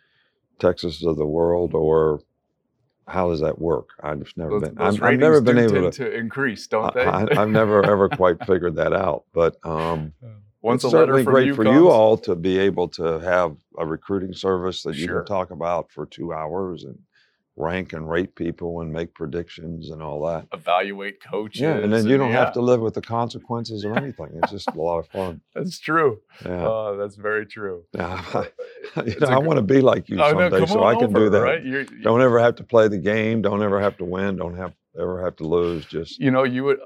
Texas 0.59 1.03
of 1.03 1.17
the 1.17 1.27
world, 1.27 1.75
or 1.75 2.21
how 3.13 3.29
does 3.29 3.41
that 3.41 3.61
work? 3.61 3.91
I've 4.03 4.21
just 4.21 4.39
never 4.39 4.59
Those, 4.59 4.63
been, 4.63 4.75
those 4.75 4.97
I've, 4.97 5.03
I've 5.03 5.19
never 5.19 5.41
been 5.43 5.59
able 5.59 5.91
to. 5.91 6.05
to 6.05 6.15
increase, 6.17 6.67
don't 6.67 6.95
they? 6.95 7.05
I, 7.05 7.27
have 7.35 7.51
never 7.51 7.85
ever 7.85 8.09
quite 8.23 8.45
figured 8.47 8.77
that 8.77 8.95
out, 8.95 9.25
but 9.35 9.57
um, 9.65 10.15
Once 10.63 10.83
it's 10.83 10.93
a 10.95 10.97
certainly 10.97 11.23
great 11.23 11.49
you 11.49 11.55
for 11.55 11.65
comes, 11.65 11.77
you 11.77 11.91
all 11.91 12.17
to 12.19 12.35
be 12.35 12.59
able 12.59 12.89
to 12.89 13.21
have 13.21 13.57
a 13.79 13.87
recruiting 13.87 14.33
service 14.33 14.83
that 14.85 14.97
you 14.97 15.07
can 15.07 15.25
talk 15.27 15.51
about 15.51 15.91
for 15.91 16.07
two 16.07 16.33
hours 16.33 16.85
and 16.85 16.99
rank 17.63 17.93
and 17.93 18.09
rate 18.11 18.35
people 18.35 18.81
and 18.81 18.93
make 18.93 19.15
predictions 19.15 19.91
and 19.91 20.03
all 20.03 20.27
that. 20.27 20.47
evaluate 20.53 21.23
coaches. 21.23 21.61
Yeah, 21.61 21.77
and 21.77 21.93
then 21.93 22.07
you 22.07 22.17
don't 22.19 22.33
yeah, 22.33 22.45
have 22.45 22.53
to 22.55 22.61
live 22.61 22.81
with 22.81 22.95
the 22.95 23.01
consequences 23.03 23.85
or 23.85 23.97
anything. 23.97 24.31
It's 24.43 24.51
just 24.51 24.69
a 24.69 24.81
lot 24.81 24.99
of 24.99 25.09
fun. 25.09 25.41
That's 25.55 25.79
true. 25.79 26.21
Yeah, 26.45 26.67
Oh, 26.67 26.97
that's 26.99 27.17
very 27.17 27.47
true. 27.47 27.85
yeah. 27.93 28.23
Uh, 28.35 28.45
you 29.07 29.19
know, 29.21 29.29
I 29.29 29.39
want 29.39 29.59
to 29.59 29.63
be 29.63 29.81
like 29.81 30.09
you 30.09 30.17
Oh, 30.21 30.33
no, 30.33 30.51
someday, 30.51 30.67
so 30.67 30.85
I 30.85 30.95
can 30.95 31.05
over, 31.05 31.19
do 31.19 31.31
that. 31.31 31.41
Right? 31.43 31.65
You're, 31.65 31.83
you- 31.83 32.03
Don't 32.03 32.21
ever 32.23 32.39
have 32.41 32.57
to 32.57 32.65
play 32.65 32.89
the 32.89 32.99
game. 32.99 33.43
Don't 33.43 33.63
ever 33.63 33.81
have 33.81 33.97
to 33.99 34.05
win. 34.05 34.37
Don't 34.37 34.57
have 34.57 34.75
ever 34.99 35.23
have 35.25 35.37
to 35.37 35.45
lose. 35.45 35.87
Just 35.87 36.19
you 36.19 36.31
know, 36.31 36.43
you 36.45 36.65
would. 36.65 36.79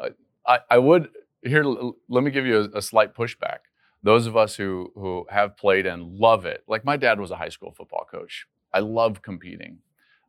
I, 0.46 0.58
I 0.70 0.78
would 0.78 1.08
here. 1.42 1.64
Let 1.64 2.22
me 2.22 2.30
give 2.30 2.46
you 2.46 2.58
a, 2.72 2.78
a 2.78 2.82
slight 2.82 3.14
pushback. 3.14 3.58
Those 4.02 4.26
of 4.26 4.36
us 4.36 4.54
who 4.56 4.92
who 4.94 5.26
have 5.30 5.56
played 5.56 5.86
and 5.86 6.02
love 6.18 6.44
it, 6.46 6.62
like 6.68 6.84
my 6.84 6.96
dad 6.96 7.18
was 7.18 7.30
a 7.30 7.36
high 7.36 7.48
school 7.48 7.72
football 7.76 8.06
coach. 8.10 8.46
I 8.72 8.80
love 8.80 9.22
competing. 9.22 9.78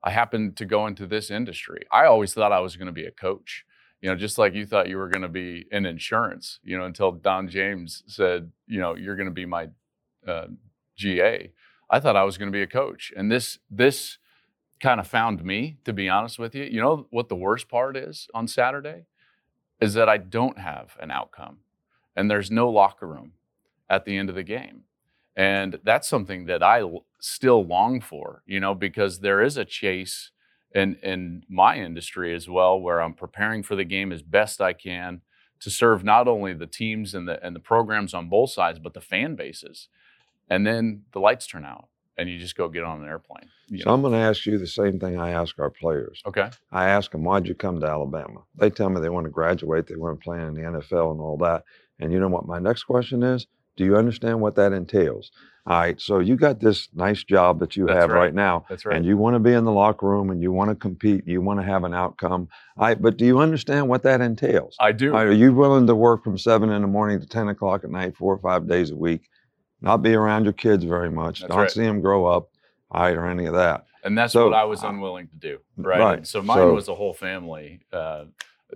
I 0.07 0.09
happened 0.09 0.55
to 0.55 0.65
go 0.65 0.87
into 0.87 1.05
this 1.05 1.29
industry. 1.29 1.81
I 1.91 2.05
always 2.05 2.33
thought 2.33 2.53
I 2.53 2.61
was 2.61 2.77
going 2.77 2.85
to 2.85 2.93
be 2.93 3.05
a 3.05 3.11
coach. 3.11 3.65
You 4.01 4.09
know, 4.09 4.15
just 4.15 4.37
like 4.37 4.53
you 4.53 4.65
thought 4.65 4.87
you 4.87 4.95
were 4.95 5.09
going 5.09 5.23
to 5.23 5.27
be 5.27 5.65
in 5.69 5.85
insurance. 5.85 6.61
You 6.63 6.77
know, 6.77 6.85
until 6.85 7.11
Don 7.11 7.49
James 7.49 8.03
said, 8.07 8.53
you 8.67 8.79
know, 8.79 8.95
you're 8.95 9.17
going 9.17 9.27
to 9.27 9.33
be 9.33 9.45
my 9.45 9.67
uh, 10.25 10.47
GA. 10.95 11.51
I 11.89 11.99
thought 11.99 12.15
I 12.15 12.23
was 12.23 12.37
going 12.37 12.47
to 12.47 12.53
be 12.55 12.61
a 12.61 12.67
coach, 12.67 13.11
and 13.17 13.29
this 13.29 13.59
this 13.69 14.17
kind 14.79 15.01
of 15.01 15.07
found 15.07 15.43
me. 15.43 15.75
To 15.83 15.91
be 15.91 16.07
honest 16.07 16.39
with 16.39 16.55
you, 16.55 16.63
you 16.63 16.79
know 16.79 17.07
what 17.09 17.27
the 17.27 17.35
worst 17.35 17.67
part 17.67 17.97
is 17.97 18.29
on 18.33 18.47
Saturday 18.47 19.07
is 19.81 19.93
that 19.95 20.07
I 20.07 20.19
don't 20.19 20.57
have 20.57 20.95
an 21.01 21.11
outcome, 21.11 21.57
and 22.15 22.31
there's 22.31 22.49
no 22.49 22.69
locker 22.69 23.07
room 23.07 23.33
at 23.89 24.05
the 24.05 24.15
end 24.15 24.29
of 24.29 24.35
the 24.35 24.43
game, 24.43 24.83
and 25.37 25.79
that's 25.83 26.09
something 26.09 26.47
that 26.47 26.63
I 26.63 26.81
l- 26.81 27.05
still 27.19 27.63
long 27.63 28.01
for. 28.01 28.41
You 28.45 28.59
know, 28.59 28.73
because 28.75 29.19
there 29.19 29.41
is 29.41 29.55
a 29.55 29.63
chase 29.63 30.31
in 30.73 30.95
in 30.95 31.43
my 31.47 31.77
industry 31.77 32.35
as 32.35 32.49
well, 32.49 32.77
where 32.77 32.99
I'm 33.01 33.13
preparing 33.13 33.63
for 33.63 33.75
the 33.75 33.85
game 33.85 34.11
as 34.11 34.21
best 34.21 34.59
I 34.59 34.73
can 34.73 35.21
to 35.59 35.69
serve 35.69 36.03
not 36.03 36.27
only 36.27 36.53
the 36.53 36.67
teams 36.67 37.13
and 37.13 37.27
the 37.27 37.41
and 37.45 37.55
the 37.55 37.61
programs 37.61 38.13
on 38.13 38.27
both 38.27 38.49
sides, 38.49 38.79
but 38.79 38.93
the 38.93 39.01
fan 39.01 39.35
bases. 39.35 39.87
And 40.49 40.65
then 40.65 41.03
the 41.11 41.19
lights 41.19 41.45
turn 41.45 41.65
out, 41.65 41.89
and 42.17 42.29
you 42.29 42.39
just 42.39 42.55
go 42.55 42.69
get 42.69 42.83
on 42.83 43.01
an 43.01 43.07
airplane. 43.07 43.49
so, 43.79 43.93
I'm 43.93 44.01
going 44.01 44.13
to 44.13 44.19
ask 44.19 44.45
you 44.45 44.57
the 44.57 44.65
same 44.65 44.97
thing 44.97 45.19
I 45.19 45.31
ask 45.31 45.59
our 45.59 45.69
players. 45.69 46.21
Okay. 46.25 46.49
I 46.71 46.87
ask 46.87 47.11
them, 47.11 47.25
why'd 47.25 47.47
you 47.47 47.53
come 47.53 47.81
to 47.81 47.85
Alabama? 47.85 48.43
They 48.55 48.69
tell 48.69 48.89
me 48.89 49.01
they 49.01 49.09
want 49.09 49.25
to 49.25 49.29
graduate, 49.29 49.87
they 49.87 49.97
want 49.97 50.17
to 50.17 50.23
play 50.23 50.41
in 50.41 50.53
the 50.53 50.61
NFL 50.61 51.11
and 51.11 51.19
all 51.19 51.37
that. 51.39 51.65
And 51.99 52.13
you 52.13 52.19
know 52.21 52.29
what 52.29 52.47
my 52.47 52.59
next 52.59 52.83
question 52.83 53.23
is? 53.23 53.45
Do 53.77 53.85
you 53.85 53.95
understand 53.95 54.41
what 54.41 54.55
that 54.55 54.73
entails? 54.73 55.31
All 55.67 55.77
right, 55.79 55.99
so 56.01 56.19
you 56.19 56.35
got 56.37 56.59
this 56.59 56.87
nice 56.95 57.23
job 57.23 57.59
that 57.59 57.75
you 57.75 57.85
That's 57.85 57.99
have 57.99 58.09
right. 58.09 58.19
right 58.19 58.33
now, 58.33 58.65
That's 58.69 58.85
right. 58.85 58.95
and 58.95 59.05
you 59.05 59.17
want 59.17 59.35
to 59.35 59.39
be 59.39 59.51
in 59.51 59.65
the 59.65 59.71
locker 59.71 60.07
room 60.07 60.29
and 60.29 60.41
you 60.41 60.51
want 60.51 60.69
to 60.69 60.75
compete, 60.75 61.27
you 61.27 61.41
want 61.41 61.59
to 61.59 61.65
have 61.65 61.83
an 61.83 61.93
outcome. 61.93 62.47
All 62.77 62.87
right, 62.87 62.99
but 63.01 63.17
do 63.17 63.25
you 63.25 63.39
understand 63.39 63.87
what 63.89 64.01
that 64.03 64.21
entails? 64.21 64.75
I 64.79 64.93
do. 64.93 65.11
Right, 65.11 65.27
are 65.27 65.31
you 65.33 65.53
willing 65.53 65.85
to 65.87 65.95
work 65.95 66.23
from 66.23 66.37
seven 66.37 66.69
in 66.71 66.81
the 66.81 66.87
morning 66.87 67.19
to 67.19 67.27
10 67.27 67.49
o'clock 67.49 67.83
at 67.83 67.91
night, 67.91 68.15
four 68.15 68.33
or 68.33 68.39
five 68.39 68.67
days 68.67 68.91
a 68.91 68.95
week, 68.95 69.29
not 69.81 69.97
be 69.97 70.13
around 70.15 70.45
your 70.45 70.53
kids 70.53 70.83
very 70.85 71.11
much, 71.11 71.41
That's 71.41 71.53
don't 71.53 71.69
see 71.69 71.83
them 71.83 72.01
grow 72.01 72.25
up, 72.25 72.49
all 72.89 73.01
right, 73.03 73.15
or 73.15 73.27
any 73.27 73.45
of 73.45 73.53
that? 73.53 73.85
and 74.05 74.17
that's 74.17 74.31
so, 74.31 74.45
what 74.45 74.53
I 74.53 74.63
was 74.63 74.83
unwilling 74.83 75.27
to 75.27 75.35
do. 75.35 75.57
Right. 75.75 75.99
right, 75.99 76.17
And 76.19 76.27
So 76.27 76.41
mine 76.41 76.57
so- 76.59 76.73
was 76.73 76.87
a 76.87 76.95
whole 76.95 77.13
family 77.13 77.81
uh, 77.91 78.25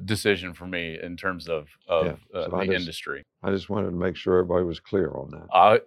decision 0.06 0.54
for 0.54 0.66
me 0.68 0.98
in 1.02 1.18
terms 1.18 1.48
of 1.50 1.68
of 1.88 2.06
Yeah, 2.06 2.12
uh, 2.40 2.46
so 2.46 2.58
the 2.58 2.66
just- 2.66 2.80
industry. 2.80 3.24
I 3.44 3.52
just 3.52 3.70
wanted 3.70 3.90
to 3.92 3.96
make 3.96 4.16
sure 4.16 4.40
everybody 4.40 4.64
was 4.66 4.80
clear 4.80 5.12
on 5.12 5.32
that. 5.32 5.48
Uh, 5.52 5.78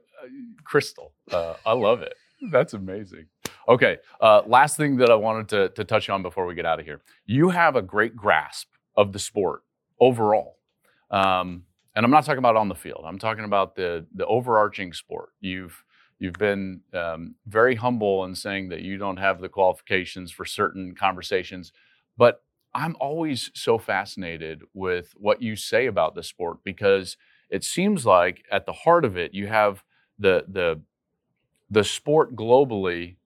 Crystal, 0.64 1.12
uh, 1.30 1.54
I 1.64 1.72
love 1.72 2.02
it. 2.02 2.14
That's 2.50 2.74
amazing. 2.74 3.26
Okay, 3.68 3.98
uh, 4.20 4.42
last 4.46 4.76
thing 4.76 4.96
that 4.96 5.10
I 5.10 5.14
wanted 5.14 5.48
to, 5.50 5.68
to 5.70 5.84
touch 5.84 6.08
on 6.10 6.22
before 6.22 6.44
we 6.46 6.54
get 6.54 6.66
out 6.66 6.78
of 6.80 6.84
here. 6.86 7.00
You 7.26 7.48
have 7.50 7.76
a 7.76 7.82
great 7.82 8.14
grasp 8.16 8.68
of 8.96 9.12
the 9.12 9.18
sport 9.18 9.62
overall. 10.00 10.58
Um, 11.10 11.64
and 11.96 12.04
I'm 12.04 12.10
not 12.10 12.24
talking 12.24 12.38
about 12.38 12.56
on 12.56 12.68
the 12.68 12.74
field. 12.74 13.04
I'm 13.06 13.18
talking 13.18 13.44
about 13.44 13.76
the 13.76 14.06
the 14.14 14.26
overarching 14.26 14.92
sport. 14.92 15.30
You've 15.40 15.82
you've 16.18 16.34
been 16.34 16.80
um, 16.92 17.34
very 17.46 17.74
humble 17.76 18.24
in 18.24 18.34
saying 18.34 18.68
that 18.70 18.80
you 18.80 18.98
don't 18.98 19.16
have 19.18 19.40
the 19.40 19.48
qualifications 19.48 20.32
for 20.32 20.44
certain 20.44 20.94
conversations, 20.94 21.72
but 22.16 22.42
I'm 22.74 22.96
always 22.98 23.50
so 23.54 23.78
fascinated 23.78 24.62
with 24.72 25.14
what 25.16 25.40
you 25.40 25.54
say 25.54 25.86
about 25.86 26.14
the 26.14 26.22
sport 26.22 26.64
because 26.64 27.16
it 27.48 27.62
seems 27.62 28.04
like 28.04 28.44
at 28.50 28.66
the 28.66 28.72
heart 28.72 29.04
of 29.04 29.16
it 29.16 29.32
you 29.32 29.46
have 29.46 29.84
the 30.18 30.44
the 30.48 30.80
the 31.70 31.84
sport 31.84 32.34
globally 32.36 33.16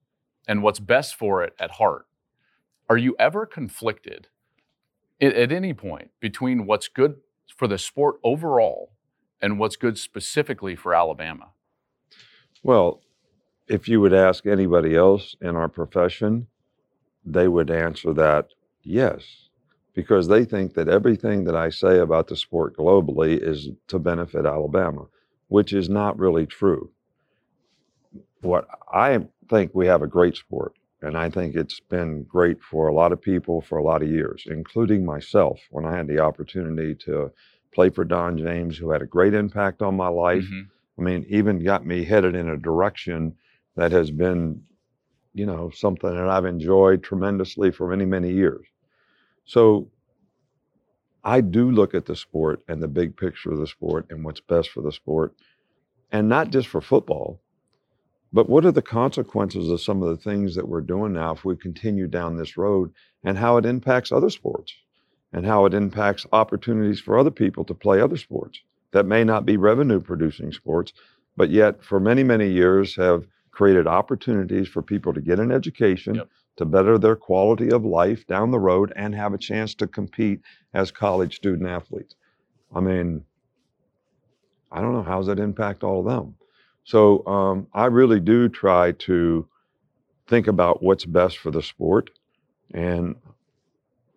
and 0.46 0.62
what's 0.62 0.80
best 0.80 1.14
for 1.14 1.42
it 1.42 1.54
at 1.58 1.72
heart. 1.72 2.06
Are 2.88 2.96
you 2.96 3.14
ever 3.18 3.46
conflicted 3.46 4.28
at, 5.20 5.34
at 5.34 5.52
any 5.52 5.74
point 5.74 6.10
between 6.20 6.66
what's 6.66 6.88
good 6.88 7.16
for 7.54 7.66
the 7.66 7.78
sport 7.78 8.16
overall 8.22 8.92
and 9.40 9.58
what's 9.58 9.76
good 9.76 9.98
specifically 9.98 10.76
for 10.76 10.94
Alabama? 10.94 11.50
Well, 12.62 13.00
if 13.66 13.88
you 13.88 14.00
would 14.00 14.14
ask 14.14 14.46
anybody 14.46 14.96
else 14.96 15.36
in 15.40 15.54
our 15.56 15.68
profession, 15.68 16.48
they 17.24 17.48
would 17.48 17.70
answer 17.70 18.12
that 18.14 18.48
yes, 18.88 19.48
because 19.94 20.28
they 20.28 20.44
think 20.44 20.74
that 20.74 20.88
everything 20.88 21.44
that 21.44 21.54
I 21.56 21.70
say 21.70 21.98
about 21.98 22.28
the 22.28 22.36
sport 22.36 22.76
globally 22.76 23.38
is 23.40 23.68
to 23.88 23.98
benefit 23.98 24.46
Alabama, 24.46 25.06
which 25.48 25.72
is 25.72 25.88
not 25.88 26.18
really 26.18 26.46
true. 26.46 26.90
What 28.40 28.66
I 28.92 29.26
think 29.50 29.72
we 29.74 29.86
have 29.86 30.02
a 30.02 30.06
great 30.06 30.36
sport, 30.36 30.72
and 31.02 31.16
I 31.16 31.28
think 31.28 31.54
it's 31.54 31.80
been 31.80 32.22
great 32.24 32.62
for 32.62 32.88
a 32.88 32.94
lot 32.94 33.12
of 33.12 33.20
people 33.20 33.60
for 33.60 33.78
a 33.78 33.82
lot 33.82 34.02
of 34.02 34.08
years, 34.08 34.44
including 34.46 35.04
myself 35.04 35.60
when 35.70 35.84
I 35.84 35.96
had 35.96 36.06
the 36.06 36.20
opportunity 36.20 36.94
to 37.06 37.30
play 37.74 37.90
for 37.90 38.04
Don 38.04 38.38
James, 38.38 38.78
who 38.78 38.90
had 38.90 39.02
a 39.02 39.06
great 39.06 39.34
impact 39.34 39.82
on 39.82 39.96
my 39.96 40.08
life. 40.08 40.44
Mhm. 40.44 40.68
I 40.98 41.02
mean, 41.02 41.26
even 41.28 41.62
got 41.62 41.84
me 41.84 42.04
headed 42.04 42.34
in 42.34 42.48
a 42.48 42.56
direction 42.56 43.34
that 43.76 43.92
has 43.92 44.10
been, 44.10 44.62
you 45.34 45.46
know, 45.46 45.70
something 45.70 46.10
that 46.10 46.28
I've 46.28 46.44
enjoyed 46.46 47.02
tremendously 47.02 47.70
for 47.70 47.88
many, 47.88 48.04
many 48.04 48.32
years. 48.32 48.66
So 49.48 49.88
I 51.24 51.40
do 51.40 51.70
look 51.70 51.94
at 51.94 52.04
the 52.04 52.14
sport 52.14 52.62
and 52.68 52.82
the 52.82 52.88
big 52.88 53.16
picture 53.16 53.50
of 53.50 53.58
the 53.58 53.66
sport 53.66 54.06
and 54.10 54.22
what's 54.22 54.40
best 54.40 54.68
for 54.68 54.82
the 54.82 54.92
sport, 54.92 55.34
and 56.12 56.28
not 56.28 56.50
just 56.50 56.68
for 56.68 56.82
football, 56.82 57.40
but 58.30 58.50
what 58.50 58.66
are 58.66 58.72
the 58.72 58.82
consequences 58.82 59.70
of 59.70 59.80
some 59.80 60.02
of 60.02 60.10
the 60.10 60.22
things 60.22 60.54
that 60.54 60.68
we're 60.68 60.82
doing 60.82 61.14
now 61.14 61.32
if 61.32 61.46
we 61.46 61.56
continue 61.56 62.06
down 62.06 62.36
this 62.36 62.58
road 62.58 62.92
and 63.24 63.38
how 63.38 63.56
it 63.56 63.64
impacts 63.64 64.12
other 64.12 64.28
sports 64.28 64.74
and 65.32 65.46
how 65.46 65.64
it 65.64 65.72
impacts 65.72 66.26
opportunities 66.30 67.00
for 67.00 67.18
other 67.18 67.30
people 67.30 67.64
to 67.64 67.74
play 67.74 68.02
other 68.02 68.18
sports 68.18 68.60
that 68.92 69.06
may 69.06 69.24
not 69.24 69.46
be 69.46 69.56
revenue 69.56 70.00
producing 70.00 70.52
sports, 70.52 70.92
but 71.38 71.48
yet 71.48 71.82
for 71.82 71.98
many, 71.98 72.22
many 72.22 72.50
years 72.50 72.94
have 72.96 73.26
created 73.50 73.86
opportunities 73.86 74.68
for 74.68 74.82
people 74.82 75.14
to 75.14 75.22
get 75.22 75.40
an 75.40 75.50
education, 75.50 76.16
Yep. 76.16 76.28
To 76.58 76.64
better 76.64 76.98
their 76.98 77.16
quality 77.16 77.70
of 77.70 77.84
life 77.84 78.26
down 78.26 78.50
the 78.50 78.58
road, 78.58 78.92
and 78.94 79.14
have 79.14 79.34
a 79.34 79.38
chance 79.38 79.74
to 79.76 79.86
compete 79.86 80.40
as 80.74 80.90
college 80.90 81.36
student 81.36 81.68
athletes. 81.68 82.14
I 82.74 82.80
mean, 82.80 83.24
I 84.70 84.80
don't 84.82 84.92
know 84.92 85.02
how 85.02 85.18
does 85.18 85.26
that 85.28 85.38
impact 85.38 85.82
all 85.82 86.00
of 86.00 86.06
them. 86.06 86.34
So 86.84 87.26
um, 87.26 87.66
I 87.72 87.86
really 87.86 88.20
do 88.20 88.48
try 88.48 88.92
to 88.92 89.46
think 90.26 90.46
about 90.46 90.82
what's 90.82 91.04
best 91.04 91.38
for 91.38 91.50
the 91.50 91.62
sport, 91.62 92.10
and 92.74 93.16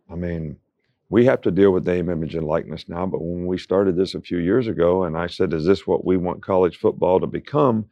I 0.10 0.16
mean, 0.16 0.58
we 1.10 1.26
have 1.26 1.42
to 1.42 1.52
deal 1.52 1.72
with 1.72 1.88
name, 1.88 2.10
image, 2.10 2.36
and 2.36 2.48
likeness 2.48 2.88
now. 2.88 3.06
But 3.06 3.22
when 3.22 3.46
we 3.46 3.58
started 3.58 3.96
this 3.96 4.16
a 4.16 4.22
few 4.22 4.38
years 4.38 4.68
ago, 4.68 5.04
and 5.04 5.18
I 5.18 5.28
said, 5.28 5.54
"Is 5.54 5.66
this 5.66 5.86
what 5.86 6.06
we 6.06 6.18
want 6.18 6.42
college 6.42 6.78
football 6.78 7.20
to 7.20 7.28
become?" 7.28 7.86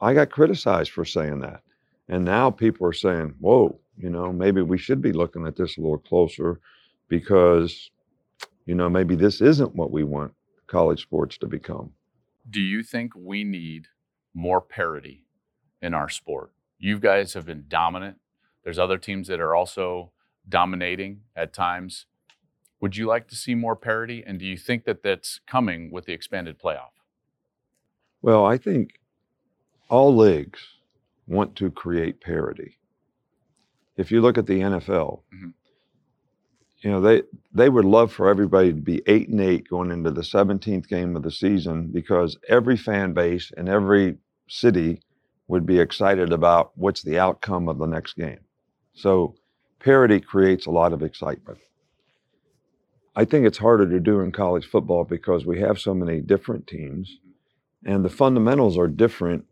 I 0.00 0.14
got 0.14 0.30
criticized 0.30 0.92
for 0.92 1.04
saying 1.04 1.40
that, 1.40 1.62
and 2.08 2.24
now 2.24 2.50
people 2.50 2.86
are 2.86 2.92
saying, 2.92 3.34
"Whoa, 3.40 3.78
you 3.98 4.10
know, 4.10 4.32
maybe 4.32 4.62
we 4.62 4.78
should 4.78 5.02
be 5.02 5.12
looking 5.12 5.46
at 5.46 5.56
this 5.56 5.76
a 5.76 5.80
little 5.80 5.98
closer, 5.98 6.60
because, 7.08 7.90
you 8.66 8.74
know, 8.74 8.88
maybe 8.88 9.16
this 9.16 9.40
isn't 9.40 9.74
what 9.74 9.90
we 9.90 10.04
want 10.04 10.32
college 10.66 11.02
sports 11.02 11.38
to 11.38 11.46
become." 11.46 11.92
Do 12.48 12.60
you 12.60 12.82
think 12.82 13.12
we 13.14 13.44
need 13.44 13.88
more 14.32 14.60
parity 14.60 15.24
in 15.82 15.94
our 15.94 16.08
sport? 16.08 16.52
You 16.78 16.98
guys 16.98 17.34
have 17.34 17.46
been 17.46 17.64
dominant. 17.68 18.20
There's 18.62 18.78
other 18.78 18.98
teams 18.98 19.28
that 19.28 19.40
are 19.40 19.54
also 19.54 20.12
dominating 20.48 21.22
at 21.34 21.52
times. 21.52 22.06
Would 22.80 22.96
you 22.96 23.06
like 23.06 23.26
to 23.28 23.34
see 23.34 23.54
more 23.54 23.76
parity? 23.76 24.22
And 24.24 24.38
do 24.38 24.46
you 24.46 24.56
think 24.56 24.84
that 24.84 25.02
that's 25.02 25.40
coming 25.46 25.90
with 25.90 26.06
the 26.06 26.12
expanded 26.12 26.58
playoff? 26.58 26.92
Well, 28.22 28.46
I 28.46 28.56
think 28.56 29.00
all 29.88 30.16
leagues 30.16 30.60
want 31.26 31.56
to 31.56 31.70
create 31.70 32.20
parity. 32.20 32.77
If 33.98 34.10
you 34.10 34.20
look 34.22 34.38
at 34.38 34.46
the 34.46 34.60
NFL, 34.60 35.24
Mhm. 35.34 35.52
you 36.80 36.90
know 36.90 37.00
they 37.00 37.22
they 37.52 37.68
would 37.68 37.84
love 37.84 38.12
for 38.12 38.28
everybody 38.28 38.72
to 38.72 38.80
be 38.80 39.02
eight 39.06 39.28
and 39.28 39.40
eight 39.40 39.68
going 39.68 39.90
into 39.90 40.10
the 40.12 40.22
17th 40.22 40.88
game 40.88 41.16
of 41.16 41.22
the 41.24 41.30
season 41.30 41.88
because 41.88 42.38
every 42.48 42.76
fan 42.76 43.12
base 43.12 43.52
and 43.56 43.68
every 43.68 44.16
city 44.48 45.02
would 45.48 45.66
be 45.66 45.80
excited 45.80 46.32
about 46.32 46.70
what's 46.76 47.02
the 47.02 47.18
outcome 47.18 47.68
of 47.68 47.78
the 47.78 47.86
next 47.86 48.14
game. 48.14 48.38
So 48.94 49.34
parity 49.80 50.20
creates 50.20 50.66
a 50.66 50.70
lot 50.70 50.92
of 50.92 51.02
excitement. 51.02 51.58
I 53.16 53.24
think 53.24 53.46
it's 53.46 53.58
harder 53.58 53.88
to 53.88 53.98
do 53.98 54.20
in 54.20 54.30
college 54.30 54.66
football 54.66 55.04
because 55.04 55.44
we 55.44 55.58
have 55.60 55.80
so 55.80 55.92
many 55.94 56.20
different 56.20 56.66
teams 56.68 57.18
and 57.84 58.04
the 58.04 58.10
fundamentals 58.10 58.78
are 58.78 58.86
different 58.88 59.46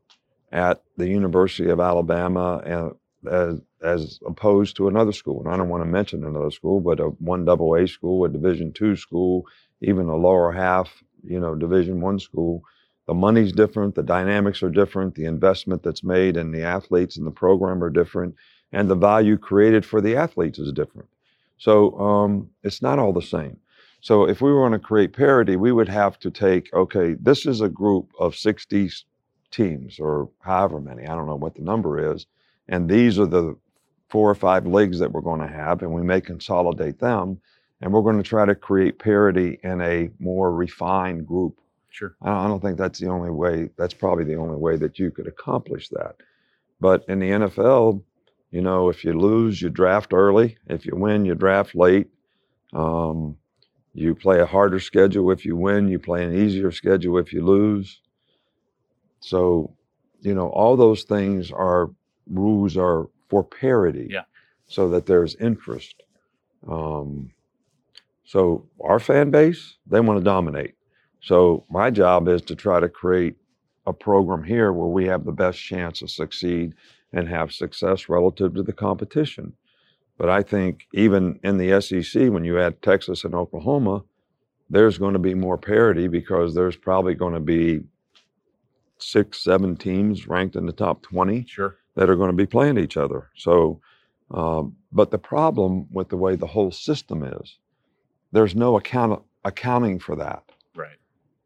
at 0.52 0.82
the 0.96 1.08
University 1.08 1.68
of 1.70 1.80
Alabama 1.80 2.62
and 2.64 2.92
as, 3.26 3.61
as 3.83 4.18
opposed 4.26 4.76
to 4.76 4.88
another 4.88 5.12
school. 5.12 5.40
And 5.40 5.52
I 5.52 5.56
don't 5.56 5.68
want 5.68 5.83
to 5.83 5.88
mention 5.88 6.25
another 6.25 6.50
school, 6.50 6.80
but 6.80 7.00
a 7.00 7.09
one 7.18 7.45
double 7.45 7.75
A 7.75 7.87
school, 7.87 8.25
a 8.25 8.28
division 8.28 8.73
two 8.73 8.97
school, 8.97 9.47
even 9.80 10.06
a 10.09 10.16
lower 10.16 10.52
half, 10.52 11.02
you 11.25 11.40
know, 11.40 11.54
division 11.54 12.00
one 12.00 12.18
school. 12.18 12.62
The 13.06 13.14
money's 13.14 13.52
different, 13.52 13.95
the 13.95 14.02
dynamics 14.02 14.62
are 14.62 14.71
different, 14.71 15.14
the 15.14 15.26
investment 15.26 15.83
that's 15.83 16.02
made 16.02 16.37
in 16.37 16.50
the 16.50 16.62
athletes 16.62 17.16
and 17.16 17.26
the 17.26 17.30
program 17.30 17.83
are 17.85 17.90
different, 17.90 18.35
and 18.73 18.90
the 18.90 18.97
value 18.97 19.38
created 19.38 19.87
for 19.87 20.00
the 20.00 20.16
athletes 20.16 20.59
is 20.59 20.73
different. 20.73 21.09
So 21.56 21.99
um, 22.00 22.50
it's 22.64 22.83
not 22.83 22.99
all 22.99 23.12
the 23.12 23.23
same. 23.23 23.59
So 24.00 24.28
if 24.28 24.40
we 24.40 24.52
want 24.52 24.73
to 24.73 24.78
create 24.78 25.12
parity, 25.12 25.56
we 25.56 25.73
would 25.73 25.88
have 25.88 26.18
to 26.21 26.30
take, 26.30 26.73
okay, 26.75 27.14
this 27.14 27.47
is 27.47 27.61
a 27.61 27.68
group 27.68 28.11
of 28.18 28.37
60 28.37 28.90
teams 29.50 29.99
or 29.99 30.28
however 30.40 30.80
many, 30.80 31.06
I 31.06 31.14
don't 31.14 31.26
know 31.26 31.37
what 31.37 31.54
the 31.54 31.62
number 31.62 32.12
is, 32.12 32.26
and 32.68 32.88
these 32.88 33.18
are 33.18 33.26
the 33.26 33.56
four 34.08 34.30
or 34.30 34.35
five 34.35 34.66
leagues 34.66 34.99
that 34.99 35.12
we're 35.12 35.20
going 35.20 35.40
to 35.40 35.49
have, 35.49 35.82
and 35.82 35.92
we 35.92 36.02
may 36.02 36.20
consolidate 36.20 36.99
them, 36.99 37.40
and 37.80 37.92
we're 37.92 38.02
going 38.02 38.16
to 38.16 38.28
try 38.28 38.44
to 38.44 38.54
create 38.54 38.99
parity 38.99 39.58
in 39.62 39.80
a 39.80 40.11
more 40.18 40.52
refined 40.52 41.26
group. 41.26 41.58
Sure. 41.90 42.14
I 42.23 42.46
don't, 42.46 42.61
think 42.61 42.76
that's 42.76 42.99
the 42.99 43.08
only 43.08 43.30
way, 43.30 43.70
that's 43.78 43.94
probably 43.94 44.25
the 44.25 44.37
only 44.37 44.56
way 44.56 44.76
that 44.76 44.99
you 44.99 45.11
could 45.11 45.26
accomplish 45.26 45.88
that. 45.88 46.16
But 46.80 47.04
in 47.08 47.18
the 47.20 47.30
NFL, 47.30 48.02
you 48.50 48.61
know, 48.61 48.90
if 48.90 49.02
you 49.02 49.18
lose, 49.18 49.61
you 49.61 49.70
draft 49.70 50.12
early. 50.12 50.58
If 50.66 50.85
you 50.85 50.94
win, 50.94 51.25
you 51.25 51.35
draft 51.35 51.75
late. 51.75 52.08
Um, 52.75 53.37
you 53.94 54.14
play 54.14 54.40
a 54.40 54.46
harder 54.46 54.78
schedule 54.78 55.30
if 55.30 55.46
you 55.46 55.56
win, 55.56 55.88
you 55.88 55.98
play 55.98 56.22
an 56.22 56.35
easier 56.37 56.70
schedule 56.70 57.16
if 57.18 57.33
you 57.33 57.42
lose. 57.42 58.02
So, 59.20 59.74
you 60.20 60.35
know, 60.35 60.48
all 60.48 60.76
those 60.76 61.05
things 61.05 61.50
are 61.50 61.90
rules 62.30 62.76
are 62.76 63.08
for 63.28 63.44
parity. 63.44 64.08
Yeah. 64.10 64.24
So 64.68 64.88
that 64.90 65.06
there's 65.06 65.36
interest. 65.36 66.02
Um, 66.68 67.30
so 68.24 68.66
our 68.82 68.98
fan 68.98 69.30
base, 69.30 69.76
they 69.86 70.00
want 70.00 70.18
to 70.18 70.24
dominate. 70.24 70.74
So 71.22 71.64
my 71.70 71.90
job 71.90 72.28
is 72.28 72.42
to 72.42 72.56
try 72.56 72.80
to 72.80 72.88
create 72.88 73.36
a 73.86 73.92
program 73.92 74.42
here 74.42 74.72
where 74.72 74.88
we 74.88 75.06
have 75.06 75.24
the 75.24 75.32
best 75.32 75.58
chance 75.58 76.00
to 76.00 76.08
succeed 76.08 76.74
and 77.12 77.28
have 77.28 77.52
success 77.52 78.08
relative 78.08 78.54
to 78.54 78.62
the 78.62 78.72
competition. 78.72 79.52
But 80.18 80.28
I 80.28 80.42
think 80.42 80.86
even 80.92 81.38
in 81.44 81.58
the 81.58 81.80
SEC, 81.80 82.30
when 82.30 82.44
you 82.44 82.58
add 82.58 82.82
Texas 82.82 83.24
and 83.24 83.34
Oklahoma, 83.34 84.02
there's 84.68 84.98
going 84.98 85.12
to 85.12 85.20
be 85.20 85.34
more 85.34 85.58
parity 85.58 86.08
because 86.08 86.54
there's 86.54 86.76
probably 86.76 87.14
going 87.14 87.34
to 87.34 87.40
be 87.40 87.82
six, 88.98 89.42
seven 89.42 89.76
teams 89.76 90.26
ranked 90.26 90.56
in 90.56 90.66
the 90.66 90.72
top 90.72 91.02
20 91.02 91.44
Sure. 91.46 91.76
That 91.96 92.09
are 92.09 92.16
going 92.16 92.30
to 92.30 92.37
be 92.37 92.46
playing 92.46 92.78
each 92.78 92.96
other. 92.96 93.30
So, 93.37 93.80
um, 94.30 94.76
but 94.92 95.11
the 95.11 95.18
problem 95.18 95.87
with 95.90 96.09
the 96.09 96.16
way 96.16 96.37
the 96.37 96.46
whole 96.46 96.70
system 96.70 97.24
is, 97.24 97.59
there's 98.32 98.54
no 98.54 98.76
account 98.76 99.22
accounting 99.44 99.98
for 99.98 100.16
that. 100.16 100.42
Right. 100.74 100.98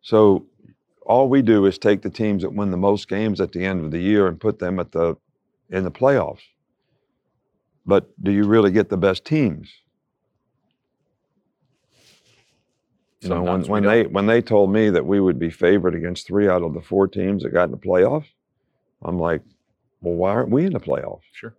So 0.02 0.46
all 1.06 1.28
we 1.28 1.42
do 1.42 1.66
is 1.66 1.78
take 1.78 2.02
the 2.02 2.10
teams 2.10 2.42
that 2.42 2.52
win 2.52 2.70
the 2.70 2.76
most 2.76 3.08
games 3.08 3.40
at 3.40 3.52
the 3.52 3.64
end 3.64 3.84
of 3.84 3.90
the 3.90 3.98
year 3.98 4.26
and 4.26 4.38
put 4.38 4.58
them 4.58 4.78
at 4.78 4.92
the 4.92 5.16
in 5.70 5.84
the 5.84 5.90
playoffs. 5.90 6.42
But 7.86 8.10
do 8.22 8.32
you 8.32 8.44
really 8.44 8.70
get 8.70 8.88
the 8.88 8.96
best 8.96 9.24
teams? 9.24 9.68
You 13.20 13.28
know, 13.28 13.42
when, 13.42 13.62
when 13.64 13.82
they 13.84 14.04
when 14.04 14.26
they 14.26 14.40
told 14.40 14.72
me 14.72 14.88
that 14.90 15.04
we 15.04 15.20
would 15.20 15.38
be 15.38 15.50
favored 15.50 15.94
against 15.94 16.26
three 16.26 16.48
out 16.48 16.62
of 16.62 16.72
the 16.72 16.80
four 16.80 17.06
teams 17.06 17.42
that 17.42 17.50
got 17.50 17.64
in 17.64 17.70
the 17.70 17.76
playoffs, 17.76 18.28
I'm 19.02 19.18
like, 19.18 19.42
well, 20.00 20.14
why 20.14 20.30
aren't 20.30 20.50
we 20.50 20.64
in 20.66 20.72
the 20.72 20.80
playoffs? 20.80 21.22
Sure. 21.32 21.54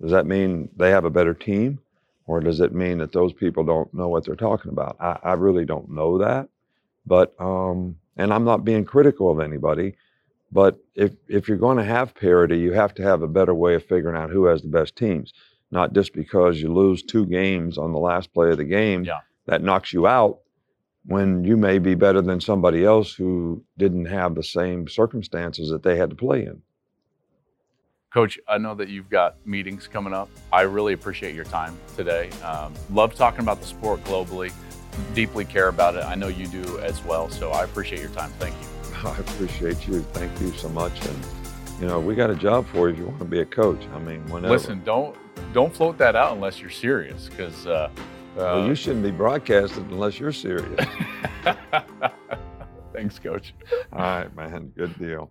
Does 0.00 0.10
that 0.12 0.26
mean 0.26 0.68
they 0.76 0.90
have 0.90 1.04
a 1.04 1.10
better 1.10 1.34
team? 1.34 1.80
Or 2.26 2.40
does 2.40 2.60
it 2.60 2.74
mean 2.74 2.98
that 2.98 3.12
those 3.12 3.32
people 3.32 3.64
don't 3.64 3.92
know 3.94 4.08
what 4.08 4.24
they're 4.26 4.36
talking 4.36 4.70
about? 4.70 4.96
I, 5.00 5.18
I 5.22 5.32
really 5.32 5.64
don't 5.64 5.90
know 5.90 6.18
that. 6.18 6.48
But 7.06 7.34
um, 7.40 7.96
and 8.18 8.32
I'm 8.34 8.44
not 8.44 8.64
being 8.66 8.84
critical 8.84 9.30
of 9.30 9.40
anybody, 9.40 9.94
but 10.52 10.78
if 10.94 11.12
if 11.26 11.48
you're 11.48 11.56
going 11.56 11.78
to 11.78 11.84
have 11.84 12.14
parity, 12.14 12.58
you 12.58 12.72
have 12.72 12.94
to 12.96 13.02
have 13.02 13.22
a 13.22 13.28
better 13.28 13.54
way 13.54 13.74
of 13.74 13.84
figuring 13.84 14.14
out 14.16 14.28
who 14.30 14.44
has 14.44 14.60
the 14.60 14.68
best 14.68 14.94
teams. 14.94 15.32
Not 15.70 15.94
just 15.94 16.12
because 16.12 16.60
you 16.60 16.72
lose 16.72 17.02
two 17.02 17.24
games 17.26 17.78
on 17.78 17.92
the 17.92 17.98
last 17.98 18.32
play 18.34 18.50
of 18.50 18.58
the 18.58 18.64
game 18.64 19.04
Yeah. 19.04 19.20
that 19.46 19.62
knocks 19.62 19.92
you 19.92 20.06
out 20.06 20.40
when 21.06 21.44
you 21.44 21.56
may 21.56 21.78
be 21.78 21.94
better 21.94 22.20
than 22.20 22.40
somebody 22.40 22.84
else 22.84 23.14
who 23.14 23.62
didn't 23.78 24.06
have 24.06 24.34
the 24.34 24.42
same 24.42 24.86
circumstances 24.88 25.70
that 25.70 25.82
they 25.82 25.96
had 25.96 26.10
to 26.10 26.16
play 26.16 26.44
in. 26.44 26.60
Coach, 28.10 28.38
I 28.48 28.56
know 28.56 28.74
that 28.74 28.88
you've 28.88 29.10
got 29.10 29.36
meetings 29.46 29.86
coming 29.86 30.14
up. 30.14 30.30
I 30.50 30.62
really 30.62 30.94
appreciate 30.94 31.34
your 31.34 31.44
time 31.44 31.76
today. 31.94 32.30
Um, 32.42 32.72
love 32.90 33.14
talking 33.14 33.40
about 33.40 33.60
the 33.60 33.66
sport 33.66 34.02
globally. 34.04 34.50
Deeply 35.14 35.44
care 35.44 35.68
about 35.68 35.94
it. 35.94 36.04
I 36.04 36.14
know 36.14 36.28
you 36.28 36.46
do 36.46 36.78
as 36.78 37.04
well. 37.04 37.28
So 37.28 37.50
I 37.50 37.64
appreciate 37.64 38.00
your 38.00 38.08
time. 38.10 38.30
Thank 38.38 38.54
you. 38.62 39.08
I 39.10 39.18
appreciate 39.18 39.86
you. 39.86 40.00
Thank 40.14 40.40
you 40.40 40.52
so 40.52 40.70
much. 40.70 41.04
And 41.04 41.26
you 41.80 41.86
know, 41.86 42.00
we 42.00 42.14
got 42.14 42.30
a 42.30 42.34
job 42.34 42.66
for 42.68 42.88
you 42.88 42.94
if 42.94 42.98
you 42.98 43.06
want 43.06 43.18
to 43.18 43.24
be 43.26 43.40
a 43.40 43.44
coach. 43.44 43.86
I 43.92 43.98
mean, 43.98 44.24
whenever. 44.30 44.54
Listen, 44.54 44.82
don't 44.84 45.14
don't 45.52 45.74
float 45.74 45.98
that 45.98 46.16
out 46.16 46.32
unless 46.32 46.60
you're 46.60 46.70
serious, 46.70 47.28
because 47.28 47.66
uh, 47.66 47.90
well, 48.36 48.62
uh, 48.62 48.66
you 48.66 48.74
shouldn't 48.74 49.04
be 49.04 49.10
broadcasted 49.10 49.84
unless 49.90 50.18
you're 50.18 50.32
serious. 50.32 50.84
Thanks, 52.94 53.18
Coach. 53.18 53.54
All 53.92 54.00
right, 54.00 54.34
man. 54.34 54.72
Good 54.76 54.98
deal. 54.98 55.30